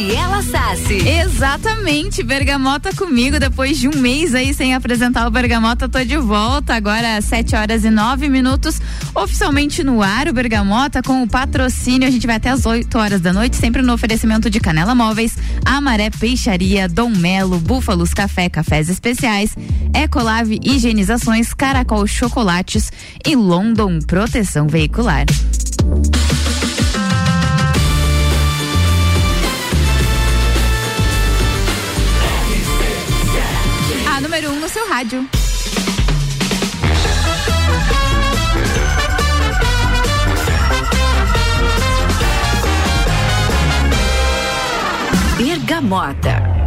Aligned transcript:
Gabriela 0.00 0.42
Sassi. 0.42 1.06
Exatamente, 1.06 2.22
Bergamota 2.22 2.90
comigo. 2.94 3.38
Depois 3.38 3.78
de 3.78 3.86
um 3.86 3.98
mês 3.98 4.34
aí 4.34 4.54
sem 4.54 4.74
apresentar 4.74 5.26
o 5.26 5.30
Bergamota, 5.30 5.90
tô 5.90 6.02
de 6.02 6.16
volta. 6.16 6.74
Agora 6.74 7.18
às 7.18 7.26
7 7.26 7.54
horas 7.54 7.84
e 7.84 7.90
9 7.90 8.30
minutos. 8.30 8.80
Oficialmente 9.14 9.84
no 9.84 10.02
ar, 10.02 10.26
o 10.26 10.32
Bergamota 10.32 11.02
com 11.02 11.22
o 11.22 11.28
patrocínio. 11.28 12.08
A 12.08 12.10
gente 12.10 12.26
vai 12.26 12.36
até 12.36 12.48
às 12.48 12.64
8 12.64 12.96
horas 12.96 13.20
da 13.20 13.30
noite, 13.30 13.56
sempre 13.56 13.82
no 13.82 13.92
oferecimento 13.92 14.48
de 14.48 14.58
Canela 14.58 14.94
Móveis, 14.94 15.36
Amaré 15.66 16.08
Peixaria, 16.08 16.88
Dom 16.88 17.10
Melo, 17.10 17.58
Búfalos 17.58 18.14
Café, 18.14 18.48
Cafés 18.48 18.88
Especiais, 18.88 19.54
Ecolave 19.94 20.58
Higienizações, 20.64 21.52
Caracol 21.52 22.06
Chocolates 22.06 22.90
e 23.26 23.36
London 23.36 23.98
Proteção 23.98 24.66
Veicular. 24.66 25.26
Rádio. 34.90 35.24
Bergamota. 45.38 46.59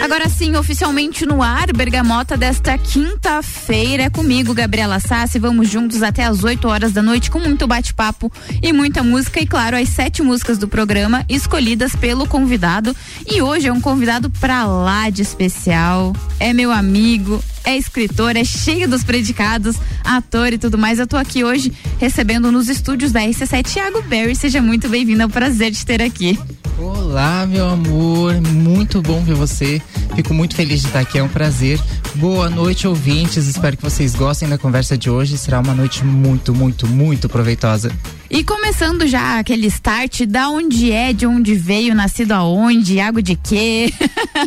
Agora 0.00 0.28
sim, 0.28 0.56
oficialmente 0.56 1.24
no 1.24 1.42
ar, 1.42 1.72
Bergamota 1.72 2.36
desta 2.36 2.76
quinta-feira. 2.76 4.04
É 4.04 4.10
comigo, 4.10 4.52
Gabriela 4.52 4.98
Sassi. 4.98 5.38
Vamos 5.38 5.68
juntos 5.68 6.02
até 6.02 6.24
as 6.24 6.42
8 6.44 6.66
horas 6.68 6.92
da 6.92 7.02
noite 7.02 7.30
com 7.30 7.38
muito 7.38 7.66
bate-papo 7.66 8.30
e 8.62 8.72
muita 8.72 9.02
música. 9.02 9.40
E 9.40 9.46
claro, 9.46 9.76
as 9.76 9.88
sete 9.88 10.22
músicas 10.22 10.58
do 10.58 10.68
programa 10.68 11.24
escolhidas 11.28 11.94
pelo 11.94 12.26
convidado. 12.26 12.94
E 13.26 13.40
hoje 13.40 13.68
é 13.68 13.72
um 13.72 13.80
convidado 13.80 14.28
pra 14.28 14.64
lá 14.64 15.08
de 15.10 15.22
especial. 15.22 16.12
É 16.38 16.52
meu 16.52 16.70
amigo, 16.70 17.42
é 17.64 17.76
escritor, 17.76 18.36
é 18.36 18.44
cheio 18.44 18.88
dos 18.88 19.02
predicados, 19.02 19.76
ator 20.04 20.52
e 20.52 20.58
tudo 20.58 20.78
mais. 20.78 20.98
Eu 20.98 21.06
tô 21.06 21.16
aqui 21.16 21.42
hoje 21.42 21.72
recebendo 21.98 22.52
nos 22.52 22.68
estúdios 22.68 23.10
da 23.10 23.20
RC7 23.20 23.64
Thiago 23.64 24.02
Berry. 24.02 24.36
Seja 24.36 24.60
muito 24.60 24.88
bem-vindo, 24.88 25.22
é 25.22 25.26
um 25.26 25.30
prazer 25.30 25.72
te 25.72 25.84
ter 25.84 26.02
aqui. 26.02 26.38
Olá, 26.78 27.46
meu 27.46 27.68
amor, 27.68 28.40
muito 28.40 29.00
bom 29.00 29.22
ver 29.22 29.34
você. 29.34 29.80
Fico 30.14 30.34
muito 30.34 30.54
feliz 30.54 30.80
de 30.80 30.88
estar 30.88 31.00
aqui, 31.00 31.18
é 31.18 31.22
um 31.22 31.28
prazer. 31.28 31.80
Boa 32.16 32.50
noite, 32.50 32.86
ouvintes. 32.86 33.46
Espero 33.46 33.76
que 33.76 33.82
vocês 33.82 34.14
gostem 34.14 34.48
da 34.48 34.58
conversa 34.58 34.98
de 34.98 35.08
hoje. 35.08 35.38
Será 35.38 35.60
uma 35.60 35.74
noite 35.74 36.04
muito, 36.04 36.52
muito, 36.52 36.86
muito 36.86 37.28
proveitosa. 37.28 37.92
E 38.28 38.42
começando 38.42 39.06
já 39.06 39.38
aquele 39.38 39.68
start, 39.68 40.22
da 40.26 40.48
onde 40.48 40.90
é, 40.90 41.12
de 41.12 41.26
onde 41.26 41.54
veio, 41.54 41.94
nascido 41.94 42.32
aonde, 42.32 43.00
água 43.00 43.22
de 43.22 43.36
quê? 43.36 43.92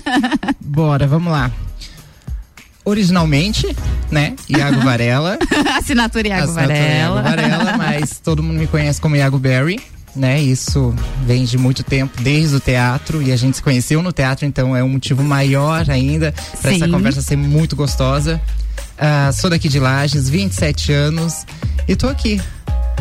Bora, 0.59 1.07
vamos 1.07 1.31
lá 1.31 1.51
originalmente, 2.87 3.75
né? 4.09 4.33
Iago 4.47 4.79
Varela. 4.79 5.37
Assinatura 5.77 6.27
Iago 6.29 6.43
Assinatura 6.43 6.67
Varela. 6.67 7.21
Iago 7.21 7.29
Varela, 7.29 7.77
mas 7.77 8.19
todo 8.19 8.41
mundo 8.41 8.57
me 8.57 8.67
conhece 8.67 9.01
como 9.01 9.15
Iago 9.15 9.37
Berry. 9.37 9.79
Né, 10.15 10.41
isso 10.41 10.95
vem 11.27 11.45
de 11.45 11.59
muito 11.59 11.83
tempo, 11.83 12.19
desde 12.23 12.55
o 12.55 12.59
teatro, 12.59 13.21
e 13.21 13.31
a 13.31 13.35
gente 13.35 13.57
se 13.57 13.61
conheceu 13.61 14.01
no 14.01 14.11
teatro, 14.11 14.47
então 14.47 14.75
é 14.75 14.83
um 14.83 14.89
motivo 14.89 15.21
maior 15.21 15.87
ainda 15.91 16.33
para 16.59 16.73
essa 16.73 16.87
conversa 16.87 17.21
ser 17.21 17.35
muito 17.35 17.75
gostosa. 17.75 18.41
Uh, 18.97 19.31
sou 19.31 19.47
daqui 19.47 19.69
de 19.69 19.79
Lages, 19.79 20.27
27 20.27 20.91
anos, 20.91 21.45
e 21.87 21.95
tô 21.95 22.07
aqui 22.07 22.41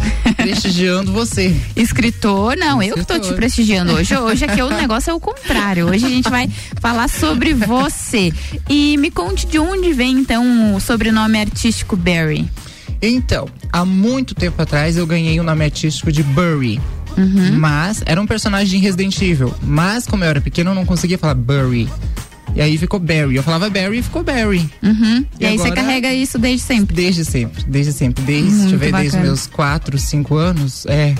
prestigiando 0.37 1.13
você. 1.13 1.55
Escritor, 1.75 2.57
não, 2.57 2.83
Escritor. 2.83 2.99
eu 2.99 3.05
que 3.05 3.13
tô 3.13 3.19
te 3.19 3.35
prestigiando 3.35 3.93
hoje. 3.93 4.17
Hoje 4.17 4.45
aqui 4.45 4.63
o 4.63 4.71
negócio 4.75 5.11
é 5.11 5.15
o 5.15 5.21
contrário. 5.21 5.89
Hoje 5.89 6.07
a 6.07 6.09
gente 6.09 6.31
vai 6.31 6.49
falar 6.81 7.09
sobre 7.09 7.55
você. 7.55 8.33
E 8.69 8.97
me 8.97 9.11
conte 9.11 9.47
de 9.47 9.59
onde 9.59 9.93
vem 9.93 10.13
então 10.13 10.75
o 10.75 10.81
sobrenome 10.81 11.39
artístico 11.39 11.97
Barry. 11.97 12.49
Então, 13.01 13.49
há 13.73 13.85
muito 13.85 14.35
tempo 14.35 14.61
atrás 14.61 14.97
eu 14.97 15.07
ganhei 15.07 15.39
o 15.39 15.43
nome 15.43 15.65
artístico 15.65 16.11
de 16.11 16.23
Burry. 16.23 16.81
Uhum. 17.17 17.59
Mas 17.59 18.03
era 18.05 18.21
um 18.21 18.27
personagem 18.27 18.79
de 18.79 18.85
Resident 18.85 19.21
Evil. 19.21 19.55
Mas 19.63 20.07
como 20.07 20.25
eu 20.25 20.29
era 20.29 20.41
pequeno, 20.41 20.71
eu 20.71 20.75
não 20.75 20.85
conseguia 20.85 21.19
falar 21.19 21.35
Burry. 21.35 21.89
E 22.57 22.63
aí 22.63 22.79
ficou 22.79 22.99
Barry. 22.99 23.37
Eu 23.37 23.43
falava 23.43 23.69
Barry 23.69 23.99
e 23.99 24.03
ficou 24.03 24.25
Barry. 24.25 24.67
Uhum. 24.83 25.27
E, 25.39 25.45
e, 25.45 25.47
aí 25.47 25.55
agora, 25.55 25.69
você 25.69 25.75
carrega 25.75 26.13
isso 26.15 26.39
desde 26.39 26.67
sempre? 26.67 26.97
Desde 26.97 27.23
sempre, 27.23 27.63
desde 27.65 27.93
sempre. 27.93 28.25
Desde, 28.25 28.51
Muito 28.51 28.61
deixa 28.63 28.75
eu 28.75 28.79
ver, 28.79 28.93
desde 28.93 29.19
meus 29.19 29.47
4, 29.47 29.99
5 29.99 30.35
anos. 30.37 30.87
É. 30.87 31.15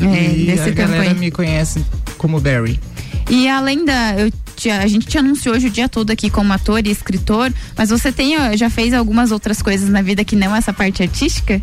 É, 0.00 0.36
e 0.36 0.52
a 0.52 0.70
galera 0.70 1.10
aí. 1.10 1.14
me 1.14 1.32
conhece 1.32 1.84
como 2.16 2.40
Barry. 2.40 2.78
E 3.28 3.48
além 3.48 3.84
da. 3.84 4.14
Eu, 4.18 4.32
a 4.80 4.86
gente 4.86 5.06
te 5.06 5.18
anunciou 5.18 5.54
hoje 5.54 5.66
o 5.66 5.70
dia 5.70 5.88
todo 5.88 6.10
aqui 6.10 6.30
como 6.30 6.52
ator 6.52 6.86
e 6.86 6.90
escritor, 6.90 7.52
mas 7.76 7.90
você 7.90 8.10
tem, 8.10 8.36
já 8.56 8.70
fez 8.70 8.94
algumas 8.94 9.30
outras 9.30 9.60
coisas 9.60 9.88
na 9.88 10.00
vida 10.00 10.24
que 10.24 10.34
não 10.34 10.56
essa 10.56 10.72
parte 10.72 11.02
artística? 11.02 11.60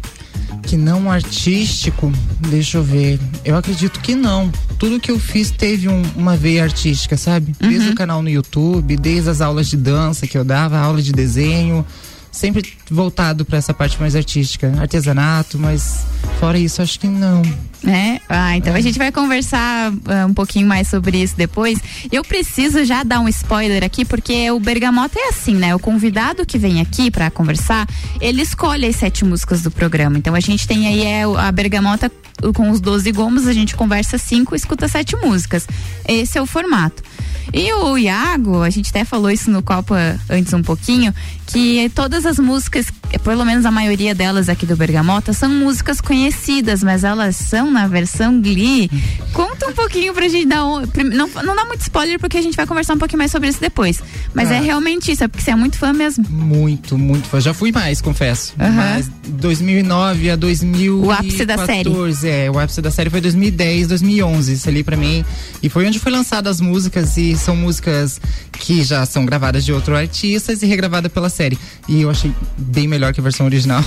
Que 0.62 0.78
não 0.78 1.12
artístico? 1.12 2.12
Deixa 2.50 2.78
eu 2.78 2.84
ver. 2.84 3.20
Eu 3.44 3.58
acredito 3.58 4.00
que 4.00 4.14
não. 4.14 4.52
Tudo 4.78 5.00
que 5.00 5.10
eu 5.10 5.20
fiz 5.20 5.50
teve 5.50 5.90
um, 5.90 6.02
uma 6.16 6.38
veia 6.38 6.64
artística, 6.64 7.18
sabe? 7.18 7.54
Desde 7.60 7.88
uhum. 7.88 7.94
o 7.94 7.96
canal 7.96 8.22
no 8.22 8.30
YouTube, 8.30 8.96
desde 8.96 9.30
as 9.30 9.42
aulas 9.42 9.68
de 9.68 9.78
dança 9.78 10.28
que 10.28 10.38
eu 10.38 10.44
dava, 10.44 10.78
aula 10.78 11.02
de 11.02 11.12
desenho, 11.12 11.86
sempre 12.32 12.74
voltado 12.90 13.46
para 13.46 13.58
essa 13.58 13.74
parte 13.74 14.00
mais 14.00 14.16
artística, 14.16 14.74
artesanato, 14.80 15.58
mas 15.58 16.06
fora 16.40 16.58
isso 16.58 16.82
acho 16.82 17.00
que 17.00 17.08
não. 17.08 17.42
É? 17.86 18.22
Ah, 18.30 18.56
então 18.56 18.74
é. 18.74 18.78
a 18.78 18.82
gente 18.82 18.98
vai 18.98 19.12
conversar 19.12 19.92
uh, 19.92 20.28
um 20.28 20.34
pouquinho 20.34 20.66
mais 20.66 20.88
sobre 20.88 21.22
isso 21.22 21.36
depois. 21.36 21.80
Eu 22.12 22.24
preciso 22.24 22.86
já 22.86 23.04
dar 23.04 23.20
um 23.20 23.28
spoiler 23.28 23.84
aqui, 23.84 24.06
porque 24.06 24.50
o 24.52 24.60
Bergamota 24.60 25.20
é 25.20 25.30
assim, 25.30 25.56
né? 25.56 25.76
O 25.76 25.80
convidado 25.80 26.46
que 26.46 26.58
vem 26.58 26.80
aqui 26.80 27.12
para 27.12 27.30
conversar, 27.30 27.88
ele 28.22 28.42
escolhe 28.42 28.86
as 28.88 28.96
sete 28.96 29.26
músicas 29.26 29.62
do 29.62 29.70
programa. 29.70 30.18
Então 30.18 30.34
a 30.34 30.40
gente 30.40 30.66
tem 30.66 30.88
aí 30.88 31.04
é, 31.04 31.24
a 31.24 31.52
Bergamota 31.52 32.10
com 32.56 32.70
os 32.70 32.82
12 32.82 33.12
gomos, 33.12 33.48
a 33.48 33.54
gente 33.54 33.76
conversa 33.76 34.18
cinco, 34.18 34.56
escuta 34.56 34.88
sete 34.88 35.16
músicas. 35.18 35.68
Esse 36.08 36.38
é 36.38 36.42
o 36.42 36.46
formato. 36.46 37.04
E 37.52 37.74
o 37.74 37.98
Iago, 37.98 38.62
a 38.62 38.70
gente 38.70 38.90
até 38.90 39.04
falou 39.04 39.30
isso 39.30 39.50
no 39.50 39.62
Copa 39.62 40.20
antes 40.30 40.54
um 40.54 40.62
pouquinho, 40.62 41.14
que 41.48 41.90
todas 41.94 42.26
as 42.26 42.40
músicas, 42.40 42.88
pelo 43.24 43.46
menos 43.46 43.66
a 43.66 43.72
maioria 43.72 44.16
delas 44.16 44.50
aqui 44.50 44.66
do 44.66 44.76
Bergamota, 44.76 45.34
são 45.34 45.50
músicas 45.50 46.00
conhecidas, 46.00 46.84
mas 46.84 47.04
elas 47.04 47.36
são 47.36 47.70
na 47.70 47.88
versão 47.88 48.42
Glee. 48.42 48.90
Conta 49.34 49.68
um 49.68 49.74
pouquinho 49.74 50.14
pra 50.14 50.28
gente 50.28 50.48
dar 50.48 50.66
um, 50.66 50.82
não, 51.14 51.28
não 51.44 51.56
dá 51.56 51.66
muito 51.66 51.82
spoiler 51.82 52.20
porque 52.20 52.38
a 52.38 52.42
gente 52.42 52.56
vai 52.56 52.66
conversar 52.66 52.94
um 52.94 52.98
pouquinho 52.98 53.20
mais 53.20 53.32
sobre 53.32 53.50
isso 53.50 53.60
depois. 53.60 54.02
Mas 54.34 54.50
é 54.50 54.56
ah. 54.56 54.58
é 54.58 54.62
realmente 54.62 55.12
isso, 55.12 55.24
é 55.24 55.28
porque 55.28 55.44
você 55.44 55.52
é 55.52 55.56
muito 55.56 55.78
fã 55.78 55.94
mesmo. 55.94 56.26
Muito, 56.30 56.98
muito 56.98 57.28
fã. 57.28 57.40
Já 57.40 57.54
fui 57.54 57.72
mais, 57.72 58.02
confesso. 58.02 58.54
Uhum. 58.60 58.72
Mas 58.72 59.12
2009 59.28 60.32
a 60.32 60.36
2014. 60.36 60.90
O 60.90 61.12
ápice 61.12 61.46
da 61.46 61.66
série. 61.66 61.92
É, 62.24 62.50
o 62.50 62.60
ápice 62.60 62.82
da 62.82 62.92
série 62.92 63.10
foi 63.10 63.22
2010, 63.22 63.88
2011. 63.88 64.54
Isso 64.54 64.70
ali 64.70 64.84
pra 64.84 64.98
mim. 64.98 65.24
E 65.62 65.70
foi 65.70 65.86
onde 65.86 66.00
foi 66.00 66.12
lançadas 66.12 66.58
as 66.58 66.62
músicas 66.62 67.18
e 67.18 67.33
são 67.36 67.56
músicas 67.56 68.20
que 68.52 68.84
já 68.84 69.06
são 69.06 69.26
gravadas 69.26 69.66
de 69.66 69.74
outros 69.74 69.98
artistas 69.98 70.62
e 70.62 70.66
regravadas 70.66 71.12
pela 71.12 71.30
série. 71.30 71.58
E 71.88 72.02
eu 72.02 72.10
achei 72.10 72.34
bem 72.58 72.88
melhor 72.88 73.14
que 73.14 73.20
a 73.20 73.24
versão 73.24 73.46
original. 73.46 73.84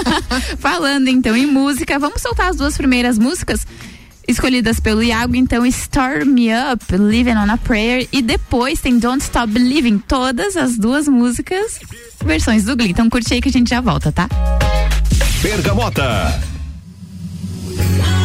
Falando 0.58 1.08
então 1.08 1.36
em 1.36 1.46
música, 1.46 1.98
vamos 1.98 2.22
soltar 2.22 2.50
as 2.50 2.56
duas 2.56 2.76
primeiras 2.76 3.18
músicas 3.18 3.66
escolhidas 4.28 4.78
pelo 4.78 5.02
Iago, 5.02 5.34
então 5.34 5.66
Storm 5.66 6.26
Me 6.26 6.48
Up, 6.52 6.84
Living 6.96 7.34
on 7.34 7.50
a 7.50 7.56
Prayer 7.56 8.06
e 8.12 8.22
depois 8.22 8.80
tem 8.80 8.98
Don't 8.98 9.22
Stop 9.22 9.52
Believing, 9.52 9.98
todas 9.98 10.56
as 10.56 10.78
duas 10.78 11.08
músicas 11.08 11.80
versões 12.24 12.64
do 12.64 12.76
Glee. 12.76 12.90
Então 12.90 13.10
curte 13.10 13.34
aí 13.34 13.40
que 13.40 13.48
a 13.48 13.52
gente 13.52 13.70
já 13.70 13.80
volta, 13.80 14.12
tá? 14.12 14.28
Bergamota. 15.42 16.40
Bergamota. 17.66 18.19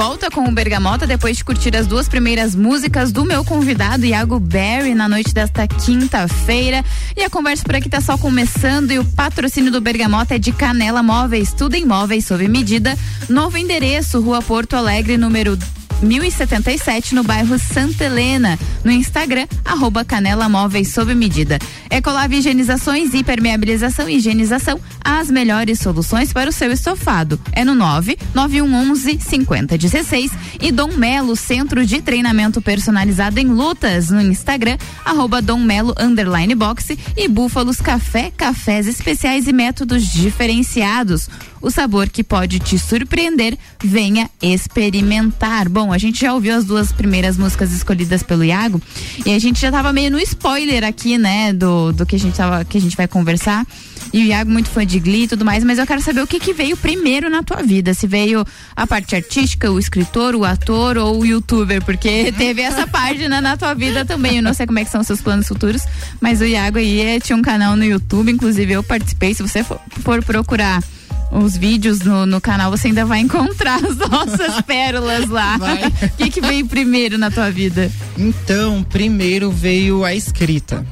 Volta 0.00 0.30
com 0.30 0.48
o 0.48 0.50
Bergamota 0.50 1.06
depois 1.06 1.36
de 1.36 1.44
curtir 1.44 1.76
as 1.76 1.86
duas 1.86 2.08
primeiras 2.08 2.54
músicas 2.54 3.12
do 3.12 3.22
meu 3.22 3.44
convidado 3.44 4.06
Iago 4.06 4.40
Berry 4.40 4.94
na 4.94 5.06
noite 5.06 5.34
desta 5.34 5.66
quinta-feira. 5.66 6.82
E 7.14 7.22
a 7.22 7.28
conversa 7.28 7.62
por 7.62 7.74
aqui 7.74 7.86
tá 7.86 8.00
só 8.00 8.16
começando 8.16 8.92
e 8.92 8.98
o 8.98 9.04
patrocínio 9.04 9.70
do 9.70 9.78
Bergamota 9.78 10.36
é 10.36 10.38
de 10.38 10.52
Canela 10.52 11.02
Móveis, 11.02 11.52
tudo 11.52 11.74
em 11.74 11.84
móveis 11.84 12.24
sob 12.24 12.48
medida. 12.48 12.96
Novo 13.28 13.58
endereço, 13.58 14.22
Rua 14.22 14.40
Porto 14.40 14.74
Alegre, 14.74 15.18
número 15.18 15.58
1077 16.02 17.14
no 17.14 17.22
bairro 17.22 17.58
Santa 17.58 18.04
Helena. 18.04 18.58
No 18.82 18.90
Instagram, 18.90 19.46
arroba 19.62 20.02
Canela 20.02 20.48
Móveis 20.48 20.94
sob 20.94 21.14
medida. 21.14 21.58
Ecolave 21.90 22.36
Higienizações, 22.36 23.12
Hipermeabilização 23.12 24.08
e 24.08 24.16
Higienização, 24.16 24.80
as 25.04 25.28
melhores 25.30 25.80
soluções 25.80 26.32
para 26.32 26.48
o 26.48 26.52
seu 26.52 26.70
estofado. 26.70 27.40
É 27.52 27.64
no 27.64 27.74
9 27.74 28.16
9111 28.32 29.18
5016 29.20 30.32
e 30.60 30.70
Dom 30.70 30.92
Melo, 30.96 31.34
Centro 31.34 31.84
de 31.84 32.00
Treinamento 32.00 32.62
Personalizado 32.62 33.40
em 33.40 33.46
Lutas, 33.46 34.10
no 34.10 34.20
Instagram, 34.20 34.78
arroba 35.04 35.42
Dom 35.42 35.58
Melo 35.58 35.94
Underline 35.98 36.54
Boxe 36.54 36.98
e 37.16 37.26
Búfalos 37.26 37.80
Café, 37.80 38.30
cafés 38.36 38.86
especiais 38.86 39.48
e 39.48 39.52
métodos 39.52 40.06
diferenciados. 40.06 41.28
O 41.62 41.70
sabor 41.70 42.08
que 42.08 42.24
pode 42.24 42.58
te 42.58 42.78
surpreender, 42.78 43.56
venha 43.84 44.30
experimentar. 44.40 45.68
Bom, 45.68 45.92
a 45.92 45.98
gente 45.98 46.20
já 46.20 46.32
ouviu 46.32 46.56
as 46.56 46.64
duas 46.64 46.90
primeiras 46.90 47.36
músicas 47.36 47.70
escolhidas 47.72 48.22
pelo 48.22 48.42
Iago 48.42 48.80
e 49.26 49.34
a 49.34 49.38
gente 49.38 49.60
já 49.60 49.70
tava 49.70 49.92
meio 49.92 50.10
no 50.10 50.18
spoiler 50.20 50.84
aqui, 50.84 51.18
né, 51.18 51.52
do, 51.52 51.79
do 51.92 52.04
que 52.04 52.16
a 52.16 52.18
gente 52.18 52.36
tava, 52.36 52.64
que 52.64 52.78
a 52.78 52.80
gente 52.80 52.96
vai 52.96 53.08
conversar. 53.08 53.66
E 54.12 54.18
o 54.22 54.24
Iago 54.24 54.50
muito 54.50 54.68
fã 54.68 54.84
de 54.84 54.98
Glee 54.98 55.24
e 55.24 55.28
tudo 55.28 55.44
mais, 55.44 55.62
mas 55.62 55.78
eu 55.78 55.86
quero 55.86 56.00
saber 56.00 56.20
o 56.20 56.26
que 56.26 56.40
que 56.40 56.52
veio 56.52 56.76
primeiro 56.76 57.30
na 57.30 57.42
tua 57.42 57.62
vida. 57.62 57.94
Se 57.94 58.06
veio 58.06 58.44
a 58.74 58.86
parte 58.86 59.14
artística, 59.14 59.70
o 59.70 59.78
escritor, 59.78 60.34
o 60.34 60.44
ator 60.44 60.98
ou 60.98 61.20
o 61.20 61.24
youtuber, 61.24 61.82
porque 61.84 62.32
teve 62.36 62.60
essa 62.60 62.86
página 62.86 63.40
na 63.40 63.56
tua 63.56 63.74
vida 63.74 64.04
também. 64.04 64.38
Eu 64.38 64.42
não 64.42 64.52
sei 64.52 64.66
como 64.66 64.78
é 64.78 64.84
que 64.84 64.90
são 64.90 65.00
os 65.00 65.06
seus 65.06 65.20
planos 65.20 65.46
futuros, 65.46 65.82
mas 66.20 66.40
o 66.40 66.44
Iago 66.44 66.78
aí 66.78 67.00
é, 67.00 67.20
tinha 67.20 67.36
um 67.36 67.42
canal 67.42 67.76
no 67.76 67.84
YouTube, 67.84 68.32
inclusive 68.32 68.72
eu 68.72 68.82
participei. 68.82 69.32
Se 69.32 69.42
você 69.42 69.62
for, 69.62 69.80
for 70.02 70.24
procurar 70.24 70.82
os 71.30 71.56
vídeos 71.56 72.00
no, 72.00 72.26
no 72.26 72.40
canal, 72.40 72.70
você 72.70 72.88
ainda 72.88 73.04
vai 73.04 73.20
encontrar 73.20 73.76
as 73.84 73.96
nossas 73.96 74.60
pérolas 74.66 75.28
lá. 75.28 75.56
O 76.02 76.16
que, 76.16 76.30
que 76.30 76.40
veio 76.40 76.66
primeiro 76.66 77.16
na 77.16 77.30
tua 77.30 77.50
vida? 77.50 77.90
Então, 78.18 78.82
primeiro 78.82 79.50
veio 79.50 80.04
a 80.04 80.14
escrita. 80.14 80.84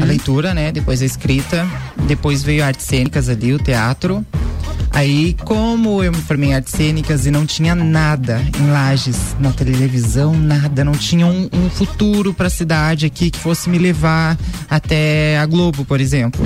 A 0.00 0.04
leitura, 0.04 0.54
né? 0.54 0.72
Depois 0.72 1.02
a 1.02 1.04
escrita. 1.06 1.66
Depois 2.06 2.42
veio 2.42 2.64
artes 2.64 2.86
cênicas 2.86 3.28
ali, 3.28 3.52
o 3.52 3.58
teatro. 3.58 4.24
Aí, 4.90 5.36
como 5.44 6.02
eu 6.02 6.10
me 6.10 6.18
formei 6.18 6.50
em 6.50 6.54
artes 6.54 6.72
cênicas 6.72 7.26
e 7.26 7.30
não 7.30 7.46
tinha 7.46 7.74
nada 7.74 8.42
em 8.58 8.70
Lages, 8.70 9.36
na 9.38 9.52
televisão, 9.52 10.34
nada, 10.34 10.82
não 10.82 10.92
tinha 10.92 11.26
um, 11.26 11.48
um 11.52 11.70
futuro 11.70 12.32
pra 12.34 12.50
cidade 12.50 13.06
aqui 13.06 13.30
que 13.30 13.38
fosse 13.38 13.68
me 13.68 13.78
levar 13.78 14.36
até 14.68 15.38
a 15.38 15.46
Globo, 15.46 15.84
por 15.84 16.00
exemplo. 16.00 16.44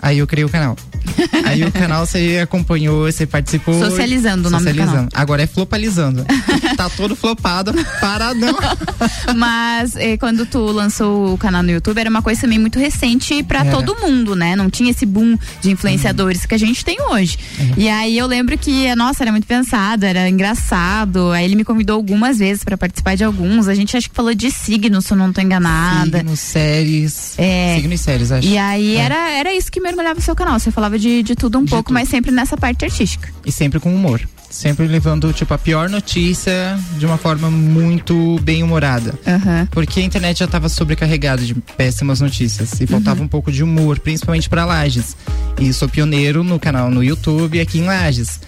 Aí 0.00 0.18
eu 0.18 0.26
criei 0.26 0.44
o 0.44 0.48
canal. 0.48 0.76
Aí 1.44 1.62
o 1.64 1.72
canal 1.72 2.06
você 2.06 2.40
acompanhou, 2.42 3.10
você 3.10 3.26
participou. 3.26 3.78
Socializando 3.78 4.48
o 4.48 4.50
nome 4.50 4.64
do 4.64 4.70
Socializando. 4.70 5.08
Agora 5.14 5.42
é 5.42 5.46
flopalizando. 5.46 6.24
tá 6.76 6.88
todo 6.90 7.14
flopado, 7.16 7.72
paradão. 8.00 8.56
Mas 9.36 9.96
eh, 9.96 10.16
quando 10.16 10.46
tu 10.46 10.58
lançou 10.66 11.34
o 11.34 11.38
canal 11.38 11.62
no 11.62 11.70
YouTube, 11.70 11.98
era 11.98 12.10
uma 12.10 12.22
coisa 12.22 12.40
também 12.42 12.58
muito 12.58 12.78
recente 12.78 13.42
pra 13.42 13.60
Era. 13.60 13.70
todo 13.70 13.96
mundo, 14.00 14.34
né? 14.34 14.56
Não 14.56 14.68
tinha 14.70 14.90
esse 14.90 15.04
boom 15.06 15.36
de 15.60 15.70
influenciadores 15.70 16.46
que 16.46 16.54
a 16.54 16.58
gente 16.58 16.84
tem 16.84 17.00
hoje. 17.10 17.38
E 17.76 17.88
aí 17.88 18.16
eu 18.16 18.26
lembro 18.26 18.56
que, 18.58 18.94
nossa, 18.94 19.22
era 19.24 19.30
muito 19.30 19.46
pensado, 19.46 20.04
era 20.04 20.28
engraçado. 20.28 21.30
Aí 21.30 21.44
ele 21.44 21.54
me 21.56 21.64
convidou 21.64 21.96
algumas 21.96 22.38
vezes 22.38 22.64
pra 22.64 22.76
participar 22.76 23.16
de 23.16 23.24
alguns. 23.24 23.68
A 23.68 23.74
gente 23.74 23.96
acho 23.96 24.08
que 24.08 24.14
falou 24.16 24.34
de 24.34 24.50
signos, 24.50 25.06
se 25.06 25.12
eu 25.12 25.16
não 25.16 25.32
tô 25.32 25.40
enganada. 25.40 26.18
Signos, 26.18 26.40
séries. 26.40 27.34
É. 27.38 27.76
Signos 27.76 28.00
e 28.00 28.02
séries, 28.02 28.32
acho. 28.32 28.46
E 28.48 28.58
aí 28.58 28.96
É. 28.96 29.00
era, 29.00 29.30
era 29.30 29.54
isso 29.54 29.70
que 29.70 29.80
mergulhava 29.80 30.18
o 30.18 30.22
seu 30.22 30.34
canal. 30.34 30.58
Você 30.58 30.70
falava 30.70 30.91
de, 30.98 31.22
de 31.22 31.34
tudo 31.34 31.58
um 31.58 31.64
De 31.64 31.70
pouco, 31.70 31.84
tudo. 31.88 31.94
mas 31.94 32.08
sempre 32.08 32.30
nessa 32.30 32.56
parte 32.56 32.84
artística. 32.84 33.28
E 33.44 33.52
sempre 33.52 33.78
com 33.80 33.94
humor. 33.94 34.20
Sempre 34.50 34.86
levando, 34.86 35.32
tipo, 35.32 35.54
a 35.54 35.58
pior 35.58 35.88
notícia 35.88 36.78
de 36.98 37.06
uma 37.06 37.16
forma 37.16 37.50
muito 37.50 38.38
bem 38.42 38.62
humorada. 38.62 39.18
Aham. 39.26 39.66
Porque 39.70 40.00
a 40.00 40.02
internet 40.02 40.40
já 40.40 40.44
estava 40.44 40.68
sobrecarregada 40.68 41.42
de 41.42 41.54
péssimas 41.54 42.20
notícias 42.20 42.78
e 42.78 42.86
faltava 42.86 43.22
um 43.22 43.28
pouco 43.28 43.50
de 43.50 43.62
humor, 43.62 43.98
principalmente 43.98 44.50
para 44.50 44.66
Lages. 44.66 45.16
E 45.58 45.72
sou 45.72 45.88
pioneiro 45.88 46.44
no 46.44 46.60
canal 46.60 46.90
no 46.90 47.02
YouTube 47.02 47.58
aqui 47.60 47.78
em 47.78 47.84
Lages. 47.86 48.40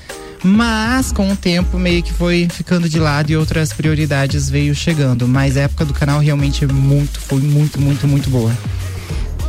Mas 0.43 1.11
com 1.11 1.33
o 1.33 1.37
tempo 1.37 1.79
meio 1.79 2.03
que 2.03 2.13
foi 2.13 2.49
ficando 2.53 2.87
de 2.87 2.99
lado 2.99 3.31
e 3.31 3.37
outras 3.39 3.73
prioridades 3.73 4.51
veio 4.51 4.75
chegando. 4.75 5.27
Mas 5.27 5.57
a 5.57 5.61
época 5.61 5.87
do 5.87 5.95
canal 5.95 6.21
realmente 6.21 6.65
é 6.65 6.67
muito, 6.67 7.19
foi 7.19 7.41
muito, 7.41 7.81
muito, 7.81 8.07
muito 8.07 8.29
boa. 8.29 8.53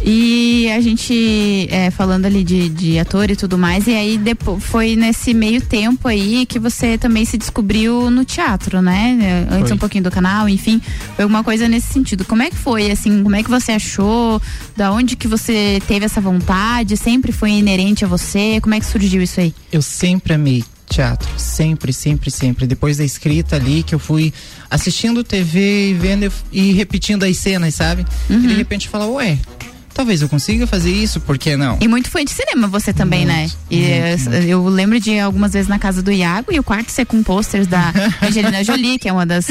E 0.08 0.70
a 0.70 0.80
gente 0.80 1.68
é, 1.72 1.90
falando 1.90 2.28
ali 2.28 2.44
de, 2.44 2.70
de 2.70 3.00
ator 3.00 3.32
e 3.32 3.36
tudo 3.36 3.58
mais, 3.58 3.88
e 3.88 3.96
aí 3.96 4.20
depois 4.20 4.64
foi 4.64 4.96
nesse 4.96 5.34
meio 5.34 5.60
tempo 5.62 6.08
aí 6.08 6.46
que 6.46 6.60
você 6.60 6.96
também 6.96 7.26
se 7.26 7.40
descobriu 7.40 8.12
no 8.12 8.24
teatro, 8.24 8.84
né? 8.84 9.48
Antes 9.50 9.70
Foi. 9.70 9.76
um 9.76 9.80
pouquinho 9.80 10.04
do 10.04 10.12
canal, 10.12 10.48
enfim, 10.48 10.80
foi 11.16 11.24
alguma 11.24 11.44
coisa 11.44 11.68
nesse 11.68 11.92
sentido. 11.92 12.24
Como 12.24 12.44
é 12.44 12.52
que 12.52 12.56
foi, 12.56 12.92
assim, 12.92 13.24
como 13.24 13.36
é 13.36 13.42
que 13.42 13.50
você 13.50 13.72
achou? 13.72 14.40
Da 14.78 14.92
onde 14.92 15.16
que 15.16 15.28
você 15.28 15.82
teve 15.88 16.06
essa 16.06 16.22
vontade? 16.22 16.96
Sempre 16.98 17.32
foi 17.32 17.50
inerente 17.50 18.06
a 18.06 18.08
você? 18.08 18.60
Como 18.62 18.76
é 18.76 18.80
que 18.80 18.86
surgiu 18.86 19.24
isso 19.24 19.40
aí? 19.40 19.56
Eu 19.72 19.82
sempre 19.82 20.36
amei 20.36 20.64
teatro, 20.88 21.28
sempre, 21.36 21.92
sempre, 21.92 22.30
sempre. 22.30 22.68
Depois 22.68 22.98
da 22.98 23.04
escrita 23.04 23.56
ali, 23.56 23.82
que 23.82 23.96
eu 23.96 24.00
fui 24.00 24.32
assistindo 24.70 25.24
TV 25.24 25.90
e 25.90 25.94
vendo 25.96 26.32
e 26.52 26.74
repetindo 26.74 27.24
as 27.24 27.38
cenas, 27.38 27.74
sabe? 27.74 28.06
E 28.30 28.36
de 28.36 28.54
repente 28.54 28.86
eu 28.86 28.92
falava, 28.92 29.12
ué, 29.14 29.40
talvez 29.96 30.22
eu 30.22 30.30
consiga 30.30 30.68
fazer 30.68 30.92
isso, 30.92 31.20
por 31.22 31.38
que 31.38 31.56
não? 31.58 31.78
E 31.82 31.88
muito 31.88 32.10
fã 32.12 32.24
de 32.24 32.30
cinema 32.32 32.68
você 32.68 32.94
também, 32.94 33.26
né? 33.26 33.40
Muito, 33.40 33.58
E 33.72 33.78
muito, 33.78 34.34
eh, 34.36 34.46
eu 34.48 34.68
lembro 34.68 35.00
de 35.00 35.18
algumas 35.20 35.54
vezes 35.54 35.68
na 35.68 35.80
casa 35.80 36.04
do 36.04 36.12
Iago 36.12 36.52
e 36.52 36.60
o 36.60 36.64
quarto 36.64 36.92
ser 36.92 37.06
com 37.06 37.24
posters 37.24 37.66
da 37.66 37.92
Angelina 38.22 38.64
Jolie, 38.64 39.00
que 39.00 39.08
é 39.10 39.14
uma 39.14 39.26
das, 39.26 39.48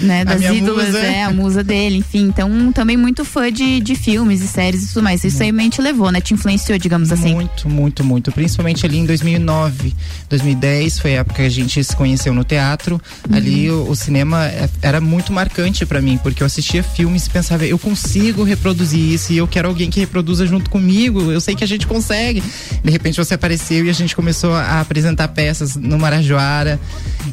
né, 0.00 0.24
das 0.24 0.40
ídolas, 0.42 0.86
musa. 0.86 0.98
é, 1.00 1.24
a 1.24 1.30
musa 1.30 1.64
dele, 1.64 1.96
enfim. 1.98 2.22
Então, 2.28 2.72
também 2.72 2.96
muito 2.96 3.24
fã 3.24 3.50
de, 3.52 3.80
de 3.80 3.94
filmes 3.94 4.40
e 4.40 4.46
séries 4.46 4.84
e 4.84 4.88
tudo 4.88 5.02
mais. 5.02 5.24
Isso 5.24 5.42
aí 5.42 5.52
te 5.70 5.82
levou, 5.82 6.10
né? 6.12 6.20
Te 6.20 6.32
influenciou, 6.34 6.78
digamos 6.78 7.10
assim. 7.10 7.34
Muito, 7.34 7.68
muito, 7.68 8.04
muito. 8.04 8.30
Principalmente 8.32 8.86
ali 8.86 8.98
em 8.98 9.06
2009, 9.06 9.92
2010 10.28 10.98
foi 11.00 11.16
a 11.16 11.20
época 11.20 11.36
que 11.36 11.42
a 11.42 11.50
gente 11.50 11.82
se 11.82 11.96
conheceu 11.96 12.32
no 12.32 12.44
teatro. 12.44 13.00
Uhum. 13.28 13.36
Ali 13.36 13.70
o, 13.70 13.90
o 13.90 13.96
cinema 13.96 14.44
é- 14.46 14.68
era 14.82 15.00
muito 15.00 15.32
marcante 15.32 15.84
pra 15.84 16.00
mim, 16.00 16.18
porque 16.22 16.42
eu 16.42 16.46
assistia 16.46 16.82
filmes 16.82 17.26
e 17.26 17.30
pensava, 17.30 17.64
eu 17.66 17.78
consigo 17.78 18.44
reproduzir 18.44 19.00
isso 19.12 19.32
e 19.32 19.38
eu 19.38 19.48
quero 19.48 19.63
alguém 19.66 19.90
que 19.90 20.00
reproduza 20.00 20.46
junto 20.46 20.70
comigo. 20.70 21.30
Eu 21.30 21.40
sei 21.40 21.54
que 21.54 21.64
a 21.64 21.66
gente 21.66 21.86
consegue. 21.86 22.42
De 22.82 22.90
repente 22.90 23.16
você 23.16 23.34
apareceu 23.34 23.84
e 23.84 23.90
a 23.90 23.92
gente 23.92 24.14
começou 24.14 24.54
a 24.54 24.80
apresentar 24.80 25.28
peças 25.28 25.76
no 25.76 25.98
Marajoara 25.98 26.78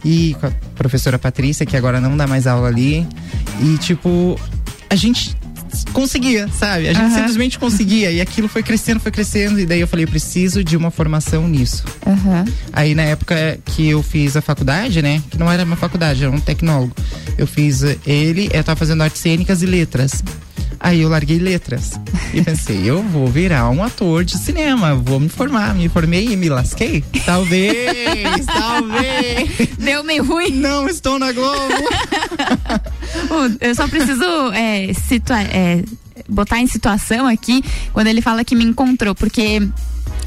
e 0.04 0.36
com 0.40 0.48
a 0.48 0.52
professora 0.76 1.18
Patrícia, 1.20 1.66
que 1.66 1.76
agora 1.78 2.00
não 2.00 2.16
dá 2.16 2.28
mais 2.28 2.48
aula 2.48 2.68
ali. 2.68 3.08
E 3.62 3.78
tipo, 3.78 4.40
a 4.90 4.96
gente 4.96 5.36
conseguia, 5.94 6.48
sabe? 6.50 6.90
A 6.90 6.94
gente 6.94 7.06
Aham. 7.06 7.16
simplesmente 7.16 7.60
conseguia. 7.60 8.12
E 8.12 8.22
aquilo 8.22 8.48
foi 8.48 8.64
crescendo, 8.64 9.00
foi 9.00 9.12
crescendo. 9.12 9.60
E 9.60 9.66
daí 9.66 9.80
eu 9.80 9.88
falei, 9.88 10.06
eu 10.06 10.10
preciso 10.10 10.64
de 10.64 10.76
uma 10.76 10.92
formação 10.92 11.48
nisso. 11.48 11.84
Aham. 12.06 12.46
Aí 12.74 12.94
na 12.96 13.04
época 13.04 13.60
que 13.66 13.90
eu 13.90 14.04
fiz 14.04 14.36
a 14.36 14.42
faculdade, 14.42 15.02
né? 15.02 15.22
Que 15.30 15.38
não 15.38 15.52
era 15.52 15.64
uma 15.64 15.76
faculdade, 15.76 16.24
era 16.24 16.32
um 16.32 16.40
tecnólogo. 16.40 16.96
Eu 17.38 17.48
fiz 17.48 17.84
eh, 17.84 17.98
ele, 18.06 18.50
eu 18.54 18.64
tava 18.64 18.78
fazendo 18.78 19.02
artes 19.02 19.22
cênicas 19.22 19.62
e 19.62 19.66
letras. 19.66 20.24
Aí 20.80 21.01
eu 21.01 21.10
larguei 21.10 21.38
letras. 21.38 22.00
E 22.34 22.42
pensei, 22.42 22.90
eu 22.90 23.04
vou 23.04 23.28
virar 23.28 23.70
um 23.70 23.84
ator 23.84 24.24
de 24.24 24.38
cinema, 24.38 24.96
vou 24.96 25.20
me 25.20 25.30
formar. 25.30 25.75
Me 25.75 25.88
formei 25.90 26.30
e 26.32 26.36
me 26.38 26.50
lasquei? 26.50 27.04
Talvez, 27.25 28.46
talvez. 28.48 29.68
Deu 29.78 30.04
meio 30.04 30.24
ruim. 30.25 30.51
Não 30.51 30.88
estou 30.88 31.20
na 31.20 31.32
Globo. 31.32 31.74
Eu 33.60 33.75
só 33.75 33.88
preciso 33.88 34.24
é, 34.54 34.92
situa- 34.94 35.42
é, 35.42 35.84
botar 36.28 36.60
em 36.60 36.68
situação 36.68 37.28
aqui 37.28 37.63
quando 37.94 38.08
ele 38.08 38.22
fala 38.22 38.44
que 38.44 38.56
me 38.56 38.63
encontrou, 38.63 39.13
porque 39.13 39.62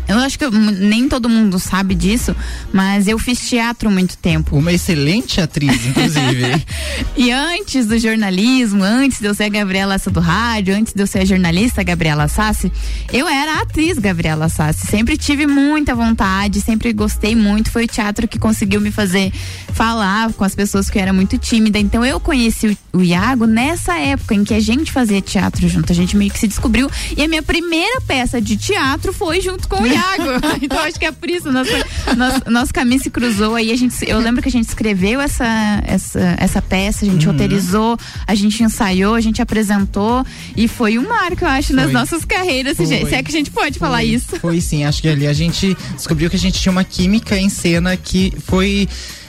eu 0.09 0.19
acho 0.19 0.39
que 0.39 0.45
eu- 0.45 0.51
nem 0.51 1.09
todo 1.09 1.29
mundo 1.29 1.59
sabe 1.59 1.95
disso, 1.95 2.35
mas 2.73 3.09
eu 3.09 3.19
fiz 3.19 3.41
teatro 3.49 3.91
muito 3.91 4.17
tempo. 4.17 4.57
Uma 4.57 4.73
excelente 4.73 5.41
atriz, 5.41 5.87
inclusive. 5.87 6.65
E 7.17 7.31
antes 7.31 7.87
do 7.87 7.97
jornalismo, 7.99 8.83
antes 8.83 9.21
de 9.21 9.27
eu 9.27 9.35
ser 9.35 9.45
a 9.45 9.49
Gabriela 9.49 9.99
Sá 9.99 10.11
do 10.11 10.21
rádio, 10.21 10.75
antes 10.75 10.93
de 10.93 11.01
eu 11.03 11.07
ser 11.07 11.21
a 11.21 11.25
jornalista 11.25 11.83
Gabriela 11.83 12.27
Sassi, 12.29 12.71
eu 13.13 13.29
era 13.29 13.59
a 13.59 13.63
atriz 13.63 13.99
Gabriela 13.99 14.49
Sassi. 14.49 14.87
Sempre 14.87 15.17
tive 15.17 15.47
muita 15.47 15.95
vontade, 15.95 16.61
sempre 16.61 16.93
gostei 16.93 17.35
muito. 17.37 17.71
Foi 17.71 17.85
o 17.85 17.87
teatro 17.89 18.27
que 18.27 18.39
conseguiu 18.39 18.81
me 18.81 18.91
fazer 18.91 19.33
falar 19.73 20.33
com 20.33 20.45
as 20.45 20.55
pessoas 20.55 20.91
que 20.91 20.99
eu 20.99 21.03
era 21.03 21.13
muito 21.13 21.39
tímida. 21.39 21.79
Então 21.79 22.05
eu 22.05 22.19
conheci 22.21 22.77
o, 22.93 22.99
o 22.99 23.03
Iago 23.03 23.47
nessa 23.47 23.97
época 23.99 24.35
em 24.35 24.45
que 24.45 24.55
a 24.55 24.61
gente 24.61 24.91
fazia 24.93 25.21
teatro 25.23 25.69
junto. 25.69 25.93
A 25.93 25.95
gente 25.95 26.17
meio 26.17 26.31
que 26.33 26.39
se 26.39 26.49
descobriu. 26.49 26.91
E 27.17 27.23
a 27.23 27.29
minha 27.29 27.43
primeira 27.43 28.01
peça 28.03 28.41
de 28.41 28.57
teatro 28.57 29.13
foi 29.13 29.41
junto 29.41 29.69
com 29.69 29.83
o 29.83 29.87
Iago. 29.95 30.25
então 30.63 30.79
acho 30.81 30.99
que 30.99 31.07
é 31.07 31.13
por 31.13 31.31
isso 31.31 31.51
nosso, 31.51 31.71
nosso, 32.17 32.51
nosso 32.51 32.75
caminho 32.75 33.01
se 33.01 33.11
cruzou 33.11 33.55
aí. 33.55 33.71
A 33.73 33.77
gente, 33.77 33.95
eu 34.09 34.19
lembro 34.19 34.43
que 34.43 34.49
a 34.49 34.53
gente 34.53 34.69
escreveu 34.69 35.21
essa, 35.21 35.47
essa, 35.87 36.37
essa 36.39 36.63
peça, 36.63 37.05
a 37.05 37.09
gente 37.09 37.27
roteirizou, 37.27 37.97
a 38.27 38.35
gente 38.35 38.63
ensaiou, 38.63 39.15
a 39.15 39.21
gente 39.21 39.41
apresentou 39.41 40.25
e 40.57 40.69
foi 40.69 40.99
um 40.99 41.09
marco, 41.09 41.45
eu 41.45 41.49
acho, 41.49 41.75
nas 41.75 41.85
Foi. 41.85 41.93
nossas 41.93 42.25
carreiras. 42.25 42.77
Se, 42.77 42.87
Foi. 42.87 43.07
se 43.07 43.15
é 43.15 43.23
que 43.23 43.31
a 43.31 43.33
gente 43.33 43.51
pode 43.51 43.79
falar 43.79 43.99
Foi, 43.99 44.07
isso. 44.07 44.41
Foi 44.41 44.61
sim, 44.61 44.85
acho 44.85 45.03
que 45.03 45.09
ali 45.09 45.27
a 45.27 45.33
gente 45.33 45.77
descobriu 45.95 46.31
que 46.31 46.37
a 46.37 46.39
gente 46.39 46.61
tinha 46.61 46.73
uma 46.73 46.85
química 46.85 47.39
em 47.39 47.49
cena 47.49 47.97
que 47.97 48.33
foi. 48.47 48.89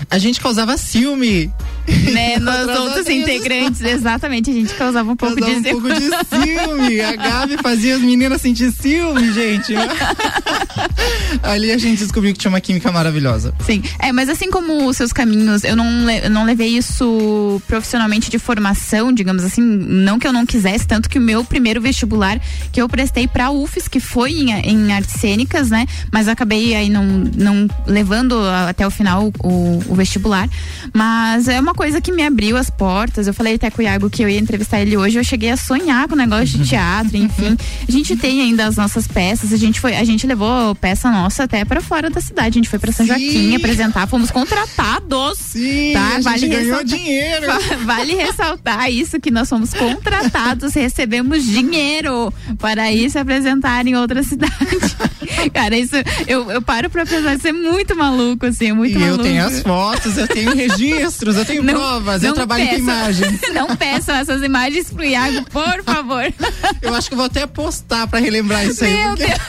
A 0.09 0.17
gente 0.17 0.39
causava 0.39 0.77
ciúme. 0.77 1.51
Né, 1.87 2.39
nos 2.39 2.79
outros 2.79 3.07
integrantes, 3.07 3.79
exatamente, 3.81 4.49
a 4.49 4.53
gente 4.53 4.73
causava 4.73 5.11
um 5.11 5.15
pouco 5.15 5.35
Causava 5.35 5.61
de 5.61 5.67
um 5.67 5.71
pouco 5.71 5.87
de 5.93 6.09
ciúme. 6.09 7.01
A 7.01 7.15
Gabi 7.15 7.57
fazia 7.61 7.95
as 7.95 8.01
meninas 8.01 8.41
sentir 8.41 8.71
ciúme, 8.71 9.31
gente. 9.33 9.73
Ali 11.43 11.71
a 11.71 11.77
gente 11.77 11.99
descobriu 11.99 12.33
que 12.33 12.39
tinha 12.39 12.49
uma 12.49 12.61
química 12.61 12.91
maravilhosa. 12.91 13.53
Sim, 13.65 13.81
é, 13.99 14.11
mas 14.11 14.29
assim 14.29 14.49
como 14.49 14.87
os 14.87 14.97
seus 14.97 15.11
caminhos, 15.13 15.63
eu 15.63 15.75
não, 15.75 16.09
eu 16.09 16.29
não 16.29 16.45
levei 16.45 16.69
isso 16.69 17.61
profissionalmente 17.67 18.29
de 18.29 18.39
formação, 18.39 19.11
digamos 19.11 19.43
assim, 19.43 19.61
não 19.61 20.19
que 20.19 20.27
eu 20.27 20.33
não 20.33 20.45
quisesse, 20.45 20.87
tanto 20.87 21.09
que 21.09 21.17
o 21.17 21.21
meu 21.21 21.43
primeiro 21.43 21.81
vestibular 21.81 22.39
que 22.71 22.81
eu 22.81 22.89
prestei 22.89 23.27
pra 23.27 23.51
UFES, 23.51 23.87
que 23.87 23.99
foi 23.99 24.31
em, 24.31 24.51
em 24.51 24.93
artes 24.93 25.19
cênicas, 25.19 25.69
né, 25.69 25.85
mas 26.11 26.27
acabei 26.27 26.75
aí 26.75 26.89
não, 26.89 27.05
não 27.05 27.67
levando 27.85 28.39
até 28.67 28.85
o 28.85 28.91
final 28.91 29.31
o, 29.43 29.81
o 29.87 29.95
vestibular, 29.95 30.49
mas 30.93 31.47
é 31.47 31.59
uma 31.59 31.73
coisa 31.73 32.01
que 32.01 32.11
me 32.11 32.23
abriu 32.23 32.57
as 32.57 32.69
portas, 32.69 33.27
eu 33.27 33.33
falei 33.33 33.55
até 33.55 33.69
com 33.69 33.81
o 33.81 33.83
Iago 33.83 34.09
que 34.09 34.23
eu 34.23 34.29
ia 34.29 34.39
entrevistar 34.39 34.81
ele 34.81 34.97
hoje, 34.97 35.17
eu 35.17 35.23
cheguei 35.23 35.51
a 35.51 35.57
sonhar 35.57 36.07
com 36.07 36.15
o 36.15 36.17
negócio 36.17 36.47
de 36.47 36.67
teatro, 36.67 37.15
enfim, 37.17 37.57
a 37.87 37.91
gente 37.91 38.15
tem 38.15 38.41
ainda 38.41 38.65
as 38.65 38.75
nossas 38.75 39.07
peças, 39.07 39.53
a 39.53 39.57
gente 39.57 39.79
foi, 39.79 39.95
a 39.95 40.03
gente 40.03 40.25
levou 40.25 40.44
peça 40.79 41.09
nossa 41.11 41.43
até 41.43 41.63
pra 41.65 41.81
fora 41.81 42.09
da 42.09 42.19
cidade, 42.21 42.49
a 42.49 42.51
gente 42.61 42.69
foi 42.69 42.79
pra 42.79 42.91
São 42.91 43.05
Sim. 43.05 43.11
Joaquim 43.11 43.55
apresentar, 43.55 44.07
fomos 44.07 44.31
contratados. 44.31 45.37
Sim, 45.39 45.91
Tá, 45.93 46.07
a 46.07 46.11
gente 46.15 46.23
vale 46.23 46.47
ganhou 46.47 46.83
dinheiro. 46.83 47.45
Vale 47.85 48.15
ressaltar 48.15 48.89
isso 48.91 49.19
que 49.19 49.29
nós 49.31 49.47
fomos 49.49 49.73
contratados, 49.73 50.73
recebemos 50.73 51.43
dinheiro 51.45 52.33
para 52.57 52.91
ir 52.91 53.09
se 53.09 53.17
apresentar 53.17 53.85
em 53.85 53.95
outra 53.95 54.23
cidade. 54.23 54.53
Cara, 55.53 55.77
isso 55.77 55.95
eu, 56.27 56.49
eu 56.51 56.61
paro 56.61 56.89
pra 56.89 57.05
pensar, 57.05 57.35
isso 57.35 57.47
é 57.47 57.51
muito 57.53 57.95
maluco, 57.95 58.45
assim, 58.45 58.69
é 58.69 58.73
muito 58.73 58.95
e 58.97 58.99
maluco. 58.99 59.21
eu 59.21 59.23
tenho 59.25 59.45
as 59.45 59.61
fotos, 59.61 60.17
eu 60.17 60.27
tenho 60.27 60.55
registros, 60.55 61.35
eu 61.37 61.45
tenho 61.45 61.63
Não- 61.63 61.73
provas, 61.73 62.23
eu 62.23 62.29
não 62.29 62.35
trabalho 62.35 62.67
com 62.67 62.75
imagens. 62.75 63.39
Não 63.53 63.75
peçam 63.75 64.15
essas 64.15 64.41
imagens 64.43 64.89
pro 64.89 65.03
Iago, 65.03 65.43
por 65.49 65.83
favor. 65.83 66.23
Eu 66.81 66.93
acho 66.93 67.07
que 67.07 67.13
eu 67.13 67.17
vou 67.17 67.25
até 67.27 67.45
postar 67.47 68.05
pra 68.07 68.19
relembrar 68.19 68.65
isso 68.65 68.83
aí. 68.83 68.93
Meu 68.93 69.09
porque 69.09 69.25
Deus. 69.25 69.39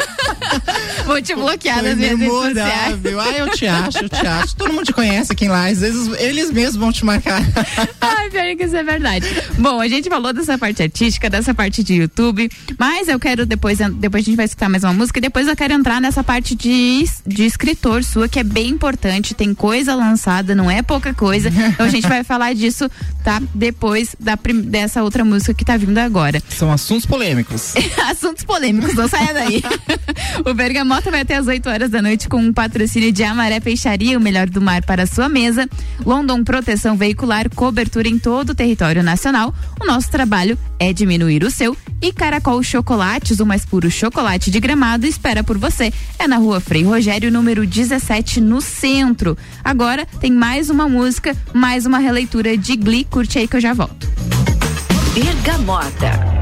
Vou 1.04 1.20
te 1.20 1.34
bloquear 1.34 1.80
foi 1.80 1.88
nas 1.88 1.98
minhas 1.98 2.18
redes 2.18 2.34
sociais. 2.34 2.98
memorável. 3.02 3.20
Ah, 3.20 3.38
eu 3.38 3.48
te 3.50 3.66
acho, 3.66 3.98
eu 3.98 4.08
te 4.08 4.26
acho. 4.26 4.56
Todo 4.56 4.72
mundo 4.72 4.84
te 4.84 4.92
conhece 4.92 5.32
aqui 5.32 5.48
lá, 5.48 5.66
às 5.66 5.80
vezes 5.80 6.08
eles 6.18 6.50
mesmos 6.50 6.76
vão 6.76 6.92
te 6.92 7.04
marcar. 7.04 7.42
Ai, 8.00 8.30
pior 8.30 8.56
que 8.56 8.64
isso 8.64 8.76
é 8.76 8.82
verdade. 8.82 9.26
Bom, 9.58 9.80
a 9.80 9.88
gente 9.88 10.08
falou 10.08 10.32
dessa 10.32 10.58
parte 10.58 10.82
artística, 10.82 11.28
dessa 11.30 11.54
parte 11.54 11.82
de 11.82 11.94
YouTube, 11.94 12.48
mas 12.78 13.08
eu 13.08 13.18
quero 13.18 13.46
depois, 13.46 13.78
depois 13.94 14.22
a 14.22 14.26
gente 14.26 14.36
vai 14.36 14.44
escutar 14.46 14.68
mais 14.68 14.84
uma 14.84 14.92
música 14.92 15.18
e 15.18 15.22
depois 15.22 15.48
eu 15.48 15.56
quero 15.56 15.74
entrar 15.74 16.00
nessa 16.00 16.22
parte 16.22 16.54
de, 16.54 17.04
de 17.26 17.44
escritor 17.44 18.04
sua, 18.04 18.28
que 18.28 18.38
é 18.38 18.44
bem 18.44 18.68
importante, 18.68 19.34
tem 19.34 19.54
coisa 19.54 19.94
lançada, 19.94 20.54
não 20.54 20.70
é 20.70 20.82
pouca 20.82 21.12
coisa. 21.14 21.48
Então 21.48 21.86
a 21.86 21.88
gente 21.88 22.06
vai 22.06 22.24
falar 22.24 22.54
disso, 22.54 22.90
tá? 23.24 23.40
Depois 23.54 24.14
da, 24.18 24.38
dessa 24.64 25.02
outra 25.02 25.24
música 25.24 25.54
que 25.54 25.64
tá 25.64 25.76
vindo 25.76 25.98
agora. 25.98 26.42
São 26.48 26.72
assuntos 26.72 27.06
polêmicos. 27.06 27.74
Assuntos 28.08 28.44
polêmicos, 28.44 28.94
não 28.94 29.08
saia 29.08 29.32
daí. 29.34 29.62
o 30.44 30.54
Bergamota 30.76 31.10
vai 31.10 31.22
até 31.22 31.36
às 31.36 31.46
8 31.46 31.66
horas 31.70 31.90
da 31.90 32.02
noite 32.02 32.28
com 32.28 32.36
um 32.36 32.52
patrocínio 32.52 33.10
de 33.10 33.24
Amaré 33.24 33.60
Peixaria, 33.60 34.18
o 34.18 34.20
melhor 34.20 34.46
do 34.46 34.60
mar 34.60 34.84
para 34.84 35.06
sua 35.06 35.26
mesa. 35.26 35.66
London 36.04 36.44
Proteção 36.44 36.98
Veicular, 36.98 37.48
cobertura 37.48 38.06
em 38.06 38.18
todo 38.18 38.50
o 38.50 38.54
território 38.54 39.02
nacional. 39.02 39.54
O 39.80 39.86
nosso 39.86 40.10
trabalho 40.10 40.58
é 40.78 40.92
diminuir 40.92 41.42
o 41.44 41.50
seu. 41.50 41.74
E 42.02 42.12
Caracol 42.12 42.62
Chocolates, 42.62 43.40
o 43.40 43.46
mais 43.46 43.64
puro 43.64 43.90
chocolate 43.90 44.50
de 44.50 44.60
gramado, 44.60 45.06
espera 45.06 45.42
por 45.42 45.56
você. 45.56 45.90
É 46.18 46.28
na 46.28 46.36
rua 46.36 46.60
Frei 46.60 46.82
Rogério, 46.82 47.32
número 47.32 47.66
17, 47.66 48.38
no 48.42 48.60
centro. 48.60 49.34
Agora 49.64 50.04
tem 50.20 50.30
mais 50.30 50.68
uma 50.68 50.86
música, 50.86 51.34
mais 51.54 51.86
uma 51.86 51.96
releitura 51.96 52.54
de 52.54 52.76
Glee. 52.76 53.04
Curte 53.04 53.38
aí 53.38 53.48
que 53.48 53.56
eu 53.56 53.60
já 53.62 53.72
volto. 53.72 54.06
Bergamota. 55.14 56.35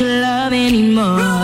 love 0.00 0.52
anymore. 0.52 1.35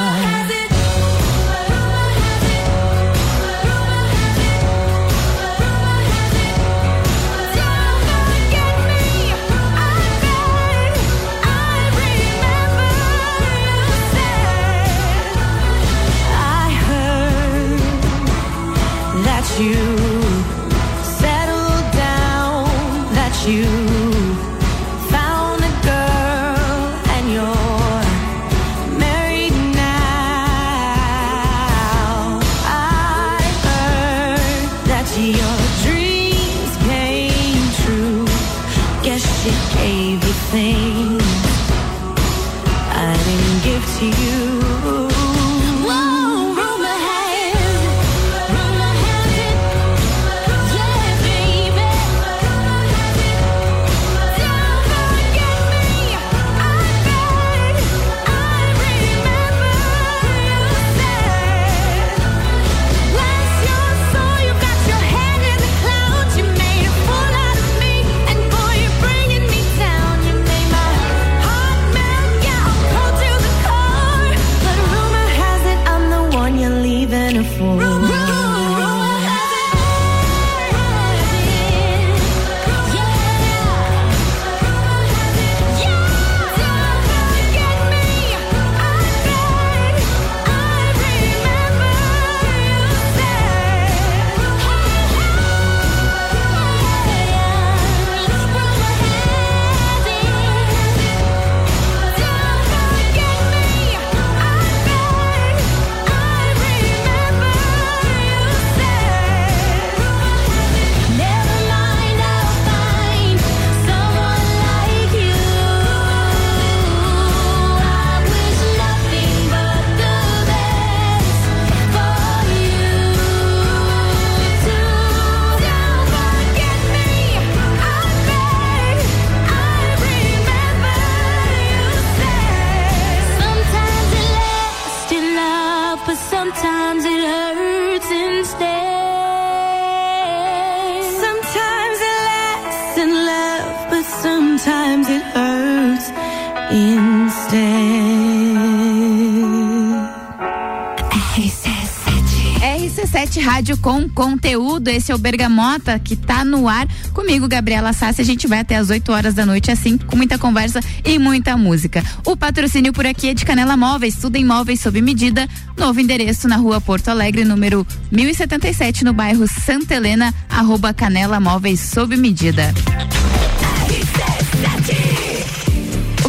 RC7 152.63 153.43
Rádio 153.43 153.77
com 153.77 154.09
conteúdo, 154.09 154.89
esse 154.89 155.13
é 155.13 155.15
o 155.15 155.19
Bergamota 155.19 155.99
que 155.99 156.17
tá 156.17 156.47
no 156.47 156.67
ar 156.67 156.89
comigo, 157.13 157.47
Gabriela 157.47 157.93
Sassi. 157.93 158.23
A 158.23 158.25
gente 158.25 158.47
vai 158.47 158.61
até 158.61 158.77
as 158.77 158.89
8 158.89 159.13
horas 159.13 159.35
da 159.35 159.45
noite, 159.45 159.71
assim, 159.71 159.99
com 159.99 160.17
muita 160.17 160.39
conversa 160.39 160.81
e 161.05 161.19
muita 161.19 161.59
música. 161.59 162.03
O 162.25 162.35
patrocínio 162.35 162.95
por 162.95 163.05
aqui 163.05 163.29
é 163.29 163.35
de 163.35 163.45
Canela 163.45 163.77
Móveis, 163.77 164.17
tudo 164.17 164.37
em 164.37 164.45
móveis 164.45 164.81
sob 164.81 164.99
medida. 165.03 165.47
Novo 165.77 166.01
endereço 166.01 166.49
na 166.49 166.57
rua 166.57 166.81
Porto 166.81 167.09
Alegre, 167.09 167.45
número 167.45 167.87
1077, 168.11 169.05
no 169.05 169.13
bairro 169.13 169.47
Santa 169.47 169.95
Helena, 169.95 170.33
arroba 170.49 170.95
Canela 170.95 171.39
Móveis 171.39 171.81
sob 171.81 172.17
medida. 172.17 172.73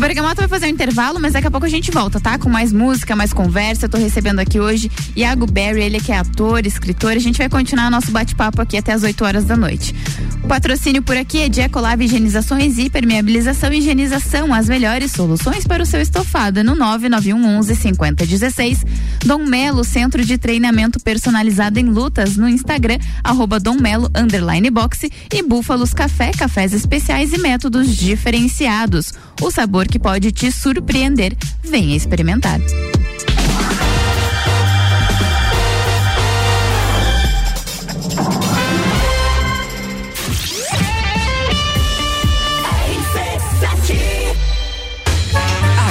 Bergamota 0.03 0.41
vai 0.41 0.49
fazer 0.49 0.65
um 0.65 0.69
intervalo, 0.69 1.17
mas 1.17 1.31
daqui 1.31 1.47
a 1.47 1.51
pouco 1.51 1.65
a 1.65 1.69
gente 1.69 1.89
volta, 1.89 2.19
tá? 2.19 2.37
Com 2.37 2.49
mais 2.49 2.73
música, 2.73 3.15
mais 3.15 3.31
conversa. 3.31 3.85
Eu 3.85 3.89
tô 3.89 3.97
recebendo 3.97 4.39
aqui 4.39 4.59
hoje 4.59 4.91
Iago 5.15 5.49
Berry, 5.49 5.81
ele 5.81 5.97
que 6.01 6.11
é 6.11 6.17
ator, 6.17 6.67
escritor. 6.67 7.13
A 7.13 7.19
gente 7.19 7.37
vai 7.37 7.47
continuar 7.47 7.89
nosso 7.89 8.11
bate-papo 8.11 8.61
aqui 8.61 8.75
até 8.75 8.91
as 8.91 9.01
8 9.01 9.23
horas 9.23 9.45
da 9.45 9.55
noite. 9.55 9.95
O 10.43 10.47
patrocínio 10.47 11.01
por 11.01 11.15
aqui 11.15 11.39
é 11.39 11.47
de 11.47 11.61
Ecolab 11.61 12.03
Higienizações 12.03 12.77
e 12.77 12.89
Permeabilização 12.89 13.71
e 13.71 13.77
Higienização, 13.77 14.53
as 14.53 14.67
melhores 14.67 15.13
soluções 15.13 15.65
para 15.65 15.81
o 15.81 15.85
seu 15.85 16.01
estofado 16.01 16.65
no 16.65 16.75
99111 16.75 17.73
5016. 17.73 18.85
Dom 19.25 19.45
Melo, 19.45 19.85
Centro 19.85 20.25
de 20.25 20.37
Treinamento 20.37 20.99
Personalizado 20.99 21.79
em 21.79 21.85
Lutas, 21.85 22.35
no 22.35 22.49
Instagram, 22.49 22.97
arroba 23.23 23.57
Dom 23.57 23.77
Melo, 23.79 24.11
underline 24.13 24.69
boxe 24.69 25.09
e 25.33 25.41
Búfalos 25.41 25.93
Café, 25.93 26.31
cafés 26.37 26.73
especiais 26.73 27.31
e 27.31 27.37
métodos 27.37 27.95
diferenciados. 27.95 29.13
O 29.41 29.49
sabor 29.49 29.87
que 29.87 29.92
pode 29.99 30.31
te 30.31 30.51
surpreender. 30.51 31.35
Venha 31.63 31.95
experimentar. 31.95 32.59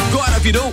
Agora 0.08 0.38
virou 0.40 0.72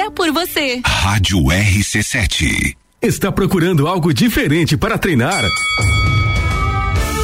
por 0.09 0.31
você. 0.31 0.81
Rádio 0.85 1.39
RC7. 1.43 2.75
Está 3.01 3.31
procurando 3.31 3.87
algo 3.87 4.13
diferente 4.13 4.77
para 4.77 4.97
treinar? 4.97 5.43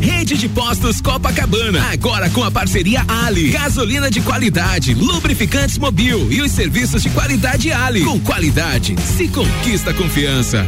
Rede 0.00 0.36
de 0.36 0.48
Postos 0.48 1.00
Copacabana, 1.00 1.82
agora 1.92 2.28
com 2.30 2.42
a 2.42 2.50
parceria 2.50 3.04
Ali. 3.08 3.50
Gasolina 3.50 4.10
de 4.10 4.20
qualidade, 4.20 4.94
lubrificantes 4.94 5.78
mobil 5.78 6.30
e 6.30 6.40
os 6.42 6.52
serviços 6.52 7.02
de 7.02 7.10
qualidade 7.10 7.72
Ali. 7.72 8.04
Com 8.04 8.20
qualidade, 8.20 8.96
se 9.00 9.28
conquista 9.28 9.92
confiança. 9.94 10.66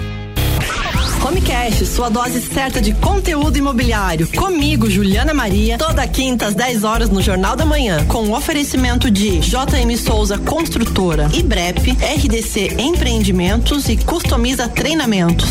Home 1.27 1.41
Cash, 1.41 1.87
sua 1.89 2.09
dose 2.09 2.41
certa 2.41 2.81
de 2.81 2.95
conteúdo 2.95 3.59
imobiliário. 3.59 4.29
Comigo, 4.29 4.89
Juliana 4.89 5.35
Maria, 5.35 5.77
toda 5.77 6.07
quinta 6.07 6.47
às 6.47 6.55
10 6.55 6.85
horas 6.85 7.11
no 7.11 7.21
Jornal 7.21 7.57
da 7.57 7.67
Manhã, 7.67 8.05
com 8.07 8.29
o 8.29 8.37
oferecimento 8.37 9.11
de 9.11 9.39
JM 9.41 9.97
Souza 9.97 10.39
Construtora, 10.39 11.29
IBREP, 11.35 11.91
RDC 11.91 12.77
Empreendimentos 12.79 13.89
e 13.89 13.97
Customiza 13.97 14.69
Treinamentos. 14.69 15.51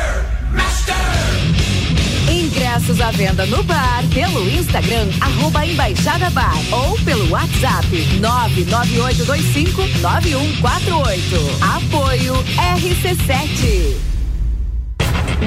Ingressos 2.71 3.01
à 3.01 3.11
venda 3.11 3.45
no 3.47 3.61
bar, 3.63 4.01
pelo 4.13 4.49
Instagram, 4.49 5.09
arroba 5.19 5.65
Embaixada 5.65 6.29
Bar, 6.29 6.55
ou 6.71 6.97
pelo 6.99 7.29
WhatsApp 7.29 7.85
998259148. 8.21 8.21
Apoio 11.75 12.33
RC7. 12.77 13.97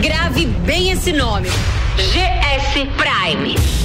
Grave 0.02 0.44
bem 0.66 0.90
esse 0.90 1.14
nome. 1.14 1.48
GS 1.96 2.74
Prime. 2.98 3.83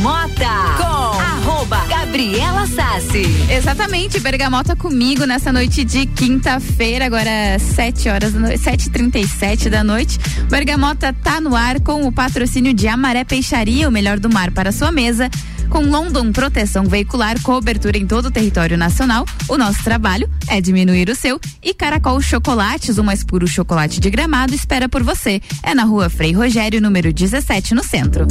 Bergamota 0.00 0.46
com 0.78 1.20
arroba 1.20 1.84
Gabriela 1.86 2.66
Sassi. 2.66 3.22
Exatamente, 3.50 4.18
Bergamota 4.18 4.74
comigo 4.74 5.26
nessa 5.26 5.52
noite 5.52 5.84
de 5.84 6.06
quinta-feira, 6.06 7.04
agora 7.04 7.58
7 7.58 8.08
horas 8.08 8.32
da 8.32 8.40
noite, 8.40 8.58
7h37 8.60 9.68
da 9.68 9.84
noite. 9.84 10.18
Bergamota 10.48 11.12
tá 11.12 11.38
no 11.38 11.54
ar 11.54 11.80
com 11.80 12.06
o 12.06 12.12
patrocínio 12.12 12.72
de 12.72 12.88
Amaré 12.88 13.24
Peixaria, 13.24 13.86
o 13.86 13.92
melhor 13.92 14.18
do 14.18 14.32
mar 14.32 14.50
para 14.52 14.72
sua 14.72 14.90
mesa. 14.90 15.28
Com 15.68 15.80
London 15.80 16.32
Proteção 16.32 16.84
Veicular, 16.84 17.38
cobertura 17.42 17.98
em 17.98 18.06
todo 18.06 18.26
o 18.26 18.30
território 18.30 18.78
nacional, 18.78 19.26
o 19.48 19.58
nosso 19.58 19.84
trabalho 19.84 20.30
é 20.48 20.62
diminuir 20.62 21.10
o 21.10 21.14
seu. 21.14 21.38
E 21.62 21.74
Caracol 21.74 22.22
Chocolates, 22.22 22.96
o 22.96 23.04
mais 23.04 23.22
puro 23.22 23.46
chocolate 23.46 24.00
de 24.00 24.08
gramado, 24.08 24.54
espera 24.54 24.88
por 24.88 25.02
você. 25.02 25.42
É 25.62 25.74
na 25.74 25.84
rua 25.84 26.08
Frei 26.08 26.32
Rogério, 26.32 26.80
número 26.80 27.12
17, 27.12 27.74
no 27.74 27.84
centro. 27.84 28.26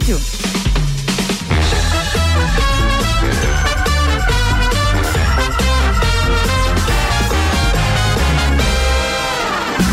Rádio. 0.00 0.18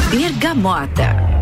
Bergamota. 0.10 1.38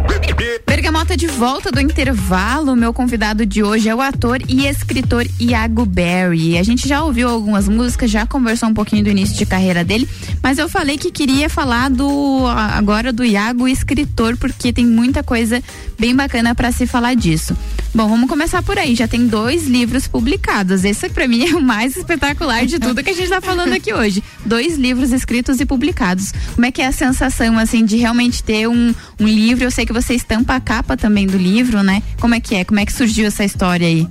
Bergamota 0.68 1.16
de 1.16 1.28
volta 1.28 1.72
do 1.72 1.80
intervalo. 1.80 2.76
Meu 2.76 2.94
convidado 2.94 3.46
de 3.46 3.64
hoje 3.64 3.88
é 3.88 3.96
o 3.96 4.02
ator 4.02 4.40
e 4.48 4.68
escritor 4.68 5.26
Iago 5.40 5.86
Berry. 5.86 6.58
A 6.58 6.64
gente 6.64 6.88
já 6.88 7.04
ouviu 7.04 7.30
algumas 7.30 7.68
músicas, 7.68 8.12
já 8.12 8.26
conversou 8.26 8.70
um 8.70 8.74
pouquinho 8.74 9.04
do 9.04 9.10
início 9.10 9.38
de 9.38 9.46
carreira 9.46 9.84
dele, 9.84 10.08
mas 10.44 10.58
eu 10.58 10.68
falei 10.68 10.98
que 10.98 11.12
queria 11.12 11.50
falar 11.50 11.90
do 11.90 12.46
agora 12.48 13.14
do 13.14 13.24
Iago 13.24 13.68
escritor, 13.68 14.38
porque 14.38 14.74
tem 14.74 14.86
muita 14.86 15.24
coisa 15.24 15.62
bem 15.98 16.16
bacana 16.16 16.54
para 16.54 16.72
se 16.72 16.86
falar 16.86 17.16
disso. 17.16 17.56
Bom, 17.94 18.08
vamos 18.08 18.30
começar 18.30 18.62
por 18.62 18.78
aí. 18.78 18.96
Já 18.96 19.08
tem 19.08 19.28
dois 19.28 19.68
livros 19.68 20.08
publicados. 20.08 20.84
Esse 20.84 21.10
para 21.10 21.28
mim 21.28 21.46
é 21.50 21.56
o 21.56 21.62
mais 21.62 21.96
espetacular 21.96 22.66
de 22.66 22.80
tudo 22.80 23.04
que 23.04 23.10
a 23.10 23.14
gente 23.14 23.30
tá 23.30 23.42
falando 23.42 23.74
aqui 23.74 23.94
hoje. 23.94 24.24
Dois 24.46 24.78
livros 24.78 25.12
escritos 25.12 25.60
e 25.60 25.66
publicados. 25.66 26.34
Como 26.54 26.66
é 26.66 26.72
que 26.72 26.82
é 26.82 26.88
a 26.88 26.92
sensação 26.92 27.58
assim 27.58 27.86
de 27.86 27.98
realmente 27.98 28.44
ter 28.44 28.68
um, 28.68 28.94
um 29.20 29.28
livro? 29.28 29.64
Eu 29.64 29.72
sei 29.72 29.86
que 29.86 29.94
você 29.94 30.14
estampa 30.14 30.56
a 30.56 30.60
capa 30.60 30.98
também 30.98 31.26
do 31.26 31.38
livro, 31.38 31.84
né? 31.84 32.04
Como 32.20 32.36
é 32.36 32.40
que 32.40 32.56
é? 32.56 32.66
Como 32.66 32.80
é 32.80 32.86
que 32.86 32.94
surgiu 32.94 33.28
essa 33.28 33.44
história 33.44 33.88
aí? 33.88 34.08